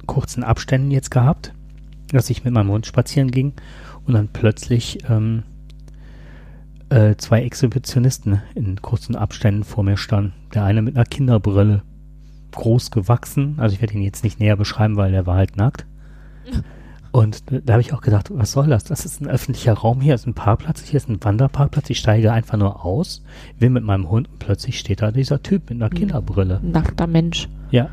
kurzen 0.06 0.42
Abständen 0.42 0.90
jetzt 0.90 1.10
gehabt, 1.10 1.54
dass 2.10 2.30
ich 2.30 2.44
mit 2.44 2.52
meinem 2.52 2.70
Hund 2.70 2.86
spazieren 2.86 3.30
ging 3.30 3.54
und 4.06 4.14
dann 4.14 4.28
plötzlich 4.28 4.98
ähm, 5.08 5.44
äh, 6.88 7.14
zwei 7.16 7.42
Exhibitionisten 7.42 8.42
in 8.54 8.82
kurzen 8.82 9.14
Abständen 9.14 9.64
vor 9.64 9.84
mir 9.84 9.96
standen. 9.96 10.32
Der 10.54 10.64
eine 10.64 10.82
mit 10.82 10.96
einer 10.96 11.04
Kinderbrille, 11.04 11.82
groß 12.52 12.90
gewachsen. 12.90 13.54
Also 13.58 13.74
ich 13.74 13.80
werde 13.80 13.94
ihn 13.94 14.02
jetzt 14.02 14.24
nicht 14.24 14.40
näher 14.40 14.56
beschreiben, 14.56 14.96
weil 14.96 15.12
der 15.12 15.26
war 15.26 15.36
halt 15.36 15.56
nackt. 15.56 15.86
Und 17.12 17.42
da 17.48 17.72
habe 17.72 17.80
ich 17.80 17.92
auch 17.92 18.02
gedacht, 18.02 18.30
was 18.32 18.52
soll 18.52 18.68
das? 18.68 18.84
Das 18.84 19.04
ist 19.04 19.20
ein 19.20 19.28
öffentlicher 19.28 19.72
Raum, 19.72 20.00
hier 20.00 20.14
ist 20.14 20.26
ein 20.26 20.34
Parkplatz, 20.34 20.82
hier 20.82 20.96
ist 20.98 21.08
ein 21.08 21.22
Wanderparkplatz, 21.22 21.90
ich 21.90 21.98
steige 21.98 22.32
einfach 22.32 22.56
nur 22.56 22.84
aus, 22.84 23.22
will 23.58 23.70
mit 23.70 23.82
meinem 23.82 24.08
Hund 24.08 24.28
und 24.30 24.38
plötzlich 24.38 24.78
steht 24.78 25.02
da 25.02 25.10
dieser 25.10 25.42
Typ 25.42 25.70
mit 25.70 25.82
einer 25.82 25.90
Kinderbrille. 25.90 26.60
ein 26.62 26.70
nackter 26.70 27.06
Mensch. 27.08 27.48
Ja, 27.70 27.88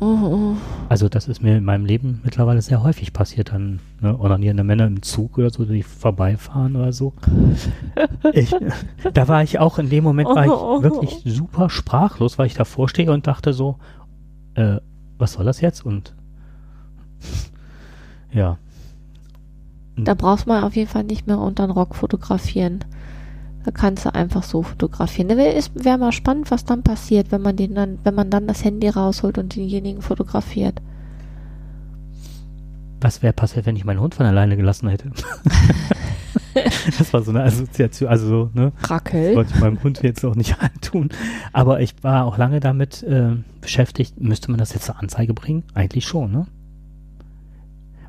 Oh, 0.00 0.04
oh. 0.06 0.56
also 0.88 1.08
das 1.08 1.28
ist 1.28 1.42
mir 1.42 1.58
in 1.58 1.64
meinem 1.64 1.84
Leben 1.84 2.20
mittlerweile 2.24 2.62
sehr 2.62 2.82
häufig 2.82 3.12
passiert, 3.12 3.52
dann 3.52 3.80
ne, 4.00 4.18
onanierende 4.18 4.64
Männer 4.64 4.86
im 4.86 5.02
Zug 5.02 5.38
oder 5.38 5.50
so, 5.50 5.64
die 5.64 5.82
vorbeifahren 5.82 6.76
oder 6.76 6.92
so. 6.92 7.12
Ich, 8.32 8.54
da 9.12 9.28
war 9.28 9.42
ich 9.42 9.58
auch 9.58 9.78
in 9.78 9.90
dem 9.90 10.04
Moment 10.04 10.28
war 10.28 10.44
ich 10.44 10.82
wirklich 10.82 11.22
super 11.24 11.68
sprachlos, 11.68 12.38
weil 12.38 12.46
ich 12.46 12.54
davor 12.54 12.88
stehe 12.88 13.12
und 13.12 13.26
dachte 13.26 13.52
so, 13.52 13.78
äh, 14.54 14.78
was 15.18 15.34
soll 15.34 15.44
das 15.44 15.60
jetzt? 15.60 15.84
Und 15.84 16.14
ja. 18.32 18.58
Da 19.96 20.14
brauchst 20.14 20.46
man 20.46 20.64
auf 20.64 20.74
jeden 20.74 20.88
Fall 20.88 21.04
nicht 21.04 21.26
mehr 21.26 21.38
unter 21.38 21.66
den 21.66 21.72
Rock 21.72 21.94
fotografieren. 21.94 22.80
Da 23.64 23.70
kannst 23.70 24.04
du 24.04 24.14
einfach 24.14 24.42
so 24.42 24.62
fotografieren. 24.62 25.28
Da 25.28 25.36
wäre 25.36 25.62
wär 25.74 25.98
mal 25.98 26.12
spannend, 26.12 26.50
was 26.50 26.64
dann 26.64 26.82
passiert, 26.82 27.30
wenn 27.30 27.42
man 27.42 27.56
den 27.56 27.74
dann, 27.74 27.98
wenn 28.02 28.14
man 28.14 28.30
dann 28.30 28.46
das 28.46 28.64
Handy 28.64 28.88
rausholt 28.88 29.38
und 29.38 29.54
denjenigen 29.54 30.02
fotografiert. 30.02 30.80
Was 33.00 33.22
wäre 33.22 33.32
passiert, 33.32 33.66
wenn 33.66 33.76
ich 33.76 33.84
meinen 33.84 34.00
Hund 34.00 34.14
von 34.14 34.26
alleine 34.26 34.56
gelassen 34.56 34.88
hätte? 34.88 35.10
das 36.98 37.12
war 37.12 37.22
so 37.22 37.30
eine 37.30 37.42
Assoziation, 37.42 38.08
also 38.08 38.26
so, 38.26 38.50
ne? 38.54 38.72
Krackel. 38.82 39.36
Wollte 39.36 39.52
ich 39.54 39.60
meinem 39.60 39.82
Hund 39.82 40.02
jetzt 40.02 40.24
auch 40.24 40.34
nicht 40.34 40.56
antun. 40.60 41.10
Aber 41.52 41.80
ich 41.80 41.94
war 42.02 42.24
auch 42.24 42.38
lange 42.38 42.60
damit 42.60 43.02
äh, 43.02 43.36
beschäftigt, 43.60 44.20
müsste 44.20 44.50
man 44.50 44.58
das 44.58 44.72
jetzt 44.72 44.86
zur 44.86 44.98
Anzeige 44.98 45.34
bringen? 45.34 45.64
Eigentlich 45.74 46.06
schon, 46.06 46.32
ne? 46.32 46.46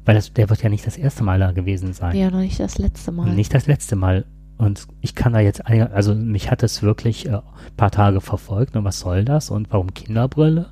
Weil 0.06 0.16
das, 0.16 0.34
der 0.34 0.50
wird 0.50 0.62
ja 0.64 0.70
nicht 0.70 0.86
das 0.86 0.98
erste 0.98 1.24
Mal 1.24 1.40
da 1.40 1.52
gewesen 1.52 1.94
sein. 1.94 2.16
Ja, 2.16 2.30
noch 2.30 2.40
nicht 2.40 2.60
das 2.60 2.78
letzte 2.78 3.12
Mal. 3.12 3.30
Nicht 3.34 3.54
das 3.54 3.68
letzte 3.68 3.96
Mal. 3.96 4.26
Und 4.58 4.86
ich 5.02 5.16
kann 5.16 5.34
da 5.34 5.40
jetzt, 5.40 5.66
ein- 5.66 5.92
also 5.92 6.14
mich 6.14 6.52
hat 6.52 6.62
es 6.64 6.82
wirklich 6.84 7.28
äh, 7.28 7.40
paar 7.78 7.92
Tage 7.92 8.22
verfolgt. 8.22 8.76
Und 8.76 8.84
was 8.84 9.00
soll 9.00 9.24
das? 9.26 9.50
Und 9.50 9.72
warum 9.72 9.94
Kinderbrille? 9.94 10.70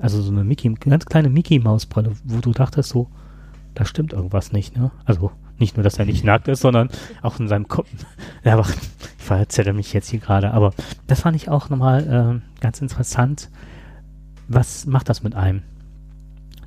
Also 0.00 0.20
so 0.22 0.30
eine 0.32 0.44
Mickey, 0.44 0.72
ganz 0.74 1.06
kleine 1.06 1.28
Mickey-Maus-Brille, 1.30 2.12
wo 2.24 2.38
du 2.40 2.52
dachtest 2.52 2.90
so, 2.90 3.08
da 3.74 3.84
stimmt 3.84 4.12
irgendwas 4.12 4.52
nicht, 4.52 4.76
ne? 4.76 4.90
Also 5.04 5.30
nicht 5.58 5.76
nur, 5.76 5.84
dass 5.84 5.98
er 5.98 6.04
nicht 6.04 6.24
nackt 6.24 6.48
ist, 6.48 6.60
sondern 6.60 6.88
auch 7.22 7.38
in 7.40 7.48
seinem 7.48 7.68
Kopf. 7.68 7.88
Ja, 8.44 8.54
aber 8.54 8.66
ich 8.68 9.22
verzerre 9.24 9.72
mich 9.72 9.92
jetzt 9.92 10.08
hier 10.08 10.20
gerade. 10.20 10.52
Aber 10.52 10.72
das 11.06 11.20
fand 11.22 11.36
ich 11.36 11.48
auch 11.48 11.68
nochmal 11.70 12.40
äh, 12.40 12.60
ganz 12.62 12.80
interessant. 12.80 13.50
Was 14.48 14.86
macht 14.86 15.08
das 15.08 15.22
mit 15.22 15.34
einem? 15.34 15.62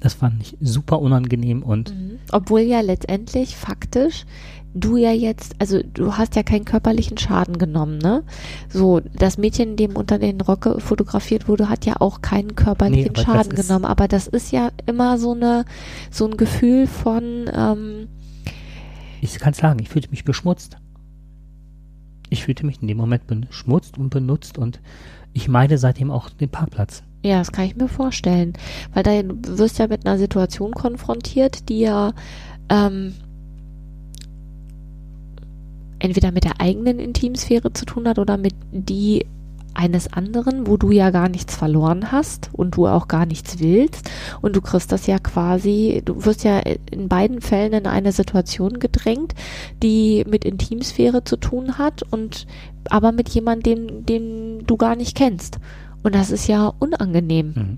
Das 0.02 0.16
fand 0.16 0.42
ich 0.42 0.58
super 0.60 1.00
unangenehm 1.00 1.64
und 1.64 1.96
Mhm. 1.96 2.20
Obwohl 2.32 2.62
ja 2.62 2.82
letztendlich 2.82 3.56
faktisch 3.56 4.26
du 4.74 4.98
ja 4.98 5.12
jetzt, 5.12 5.56
also 5.60 5.82
du 5.82 6.18
hast 6.18 6.36
ja 6.36 6.44
keinen 6.44 6.66
körperlichen 6.66 7.18
Schaden 7.18 7.58
genommen, 7.58 7.98
ne? 7.98 8.24
So, 8.70 9.00
das 9.00 9.38
Mädchen, 9.38 9.76
dem 9.76 9.96
unter 9.96 10.18
den 10.20 10.40
Rocke 10.42 10.80
fotografiert 10.80 11.48
wurde, 11.48 11.70
hat 11.70 11.86
ja 11.86 11.96
auch 12.00 12.22
keinen 12.22 12.56
körperlichen 12.56 13.14
Nee, 13.16 13.22
Schaden 13.22 13.56
genommen. 13.56 13.86
Aber 13.86 14.08
das 14.08 14.28
ist 14.28 14.52
ja 14.52 14.72
immer 14.86 15.18
so 15.18 15.34
eine, 15.34 15.66
so 16.10 16.26
ein 16.26 16.38
Gefühl 16.38 16.88
von, 16.88 17.50
ähm, 17.54 18.08
ich 19.22 19.38
kann 19.40 19.54
sagen, 19.54 19.80
ich 19.80 19.90
fühlte 19.90 20.10
mich 20.10 20.24
beschmutzt. 20.24 20.78
Ich 22.42 22.46
fühlte 22.46 22.66
mich 22.66 22.82
in 22.82 22.88
dem 22.88 22.98
Moment 22.98 23.28
beschmutzt 23.28 24.00
und 24.00 24.10
benutzt 24.10 24.58
und 24.58 24.80
ich 25.32 25.48
meide 25.48 25.78
seitdem 25.78 26.10
auch 26.10 26.32
den 26.32 26.50
Parkplatz. 26.50 27.04
Ja, 27.24 27.38
das 27.38 27.52
kann 27.52 27.66
ich 27.66 27.76
mir 27.76 27.88
vorstellen. 27.88 28.54
Weil 28.96 29.04
da 29.04 29.12
wirst 29.60 29.78
ja 29.78 29.86
mit 29.86 30.08
einer 30.08 30.18
Situation 30.18 30.72
konfrontiert, 30.72 31.70
die 31.70 31.82
ja 31.82 32.14
ähm, 32.68 33.14
entweder 36.00 36.32
mit 36.32 36.44
der 36.44 36.60
eigenen 36.60 36.98
Intimsphäre 36.98 37.74
zu 37.74 37.86
tun 37.86 38.08
hat 38.08 38.18
oder 38.18 38.38
mit 38.38 38.56
die 38.72 39.28
eines 39.74 40.12
anderen, 40.12 40.68
wo 40.68 40.78
du 40.78 40.92
ja 40.92 41.10
gar 41.12 41.30
nichts 41.30 41.56
verloren 41.56 42.12
hast 42.12 42.50
und 42.54 42.76
du 42.76 42.88
auch 42.88 43.08
gar 43.08 43.26
nichts 43.26 43.60
willst. 43.60 44.10
Und 44.42 44.56
du 44.56 44.62
kriegst 44.62 44.92
das 44.92 45.08
ja 45.08 45.20
quasi, 45.20 46.02
du 46.04 46.26
wirst 46.26 46.44
ja 46.44 46.60
in 46.60 47.08
beiden 47.08 47.42
Fällen 47.42 47.74
in 47.74 47.88
eine 47.88 48.12
Situation 48.12 48.80
gedrängt, 48.80 49.34
die 49.82 50.26
mit 50.28 50.46
Intimsphäre 50.46 51.24
zu 51.24 51.38
tun 51.38 51.78
hat 51.78 52.04
und 52.12 52.48
aber 52.90 53.12
mit 53.12 53.30
jemandem, 53.30 53.88
den, 53.88 54.06
den 54.06 54.66
du 54.66 54.78
gar 54.78 54.96
nicht 54.96 55.16
kennst. 55.16 55.60
Und 56.04 56.16
das 56.16 56.32
ist 56.32 56.48
ja 56.48 56.74
unangenehm. 56.80 57.54
Mhm. 57.56 57.78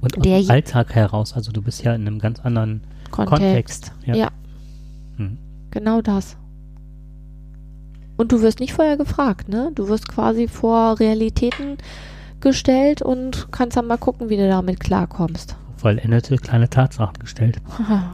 Und 0.00 0.16
aus 0.18 0.22
Der 0.22 0.40
dem 0.40 0.50
Alltag 0.50 0.94
heraus, 0.94 1.32
also 1.34 1.52
du 1.52 1.62
bist 1.62 1.84
ja 1.84 1.94
in 1.94 2.06
einem 2.06 2.18
ganz 2.18 2.40
anderen 2.40 2.82
Kontext. 3.10 3.38
Kontext. 3.38 3.92
Ja. 4.04 4.14
Ja. 4.16 4.28
Mhm. 5.16 5.38
Genau 5.70 6.00
das. 6.02 6.36
Und 8.22 8.30
du 8.30 8.40
wirst 8.40 8.60
nicht 8.60 8.72
vorher 8.72 8.96
gefragt, 8.96 9.48
ne? 9.48 9.72
Du 9.74 9.88
wirst 9.88 10.06
quasi 10.06 10.46
vor 10.46 11.00
Realitäten 11.00 11.76
gestellt 12.38 13.02
und 13.02 13.48
kannst 13.50 13.76
dann 13.76 13.88
mal 13.88 13.96
gucken, 13.96 14.28
wie 14.28 14.36
du 14.36 14.46
damit 14.46 14.78
klarkommst. 14.78 15.56
Vollendete 15.76 16.36
kleine 16.36 16.70
Tatsachen 16.70 17.18
gestellt. 17.18 17.60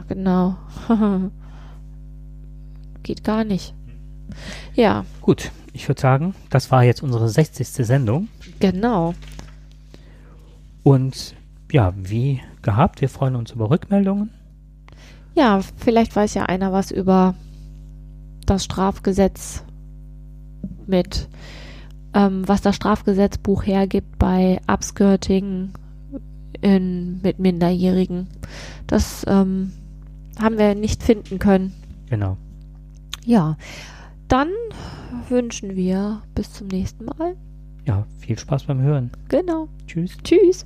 Genau. 0.07 0.55
Geht 3.03 3.23
gar 3.23 3.43
nicht. 3.43 3.75
Ja, 4.73 5.05
Gut, 5.21 5.51
ich 5.73 5.87
würde 5.87 6.01
sagen, 6.01 6.33
das 6.49 6.71
war 6.71 6.83
jetzt 6.83 7.03
unsere 7.03 7.29
60. 7.29 7.67
Sendung. 7.67 8.29
genau. 8.59 9.13
Und 10.81 11.35
ja, 11.71 11.93
wie 11.95 12.41
gehabt, 12.63 13.01
wir 13.01 13.09
freuen 13.09 13.35
uns 13.35 13.51
über 13.51 13.69
Rückmeldungen. 13.69 14.31
Ja, 15.35 15.59
vielleicht 15.77 16.15
weiß 16.15 16.33
ja 16.33 16.45
einer 16.47 16.73
was 16.73 16.89
über 16.89 17.35
das 18.47 18.63
Strafgesetz 18.63 19.65
mit, 20.89 21.29
ähm, 22.13 22.47
was 22.47 22.61
das 22.61 22.75
Strafgesetzbuch 22.75 23.65
hergibt 23.65 24.19
bei 24.19 24.59
Upskirting 24.67 25.69
in, 26.61 27.21
mit 27.21 27.39
Minderjährigen. 27.39 28.27
Das 28.87 29.25
ähm, 29.27 29.71
haben 30.39 30.57
wir 30.57 30.75
nicht 30.75 31.03
finden 31.03 31.39
können. 31.39 31.73
Genau. 32.09 32.37
Ja, 33.25 33.57
dann 34.27 34.49
wünschen 35.27 35.75
wir 35.75 36.21
bis 36.35 36.53
zum 36.53 36.67
nächsten 36.67 37.05
Mal. 37.05 37.35
Ja, 37.85 38.05
viel 38.19 38.37
Spaß 38.37 38.65
beim 38.65 38.81
Hören. 38.81 39.11
Genau. 39.29 39.67
Tschüss. 39.87 40.17
Tschüss. 40.23 40.65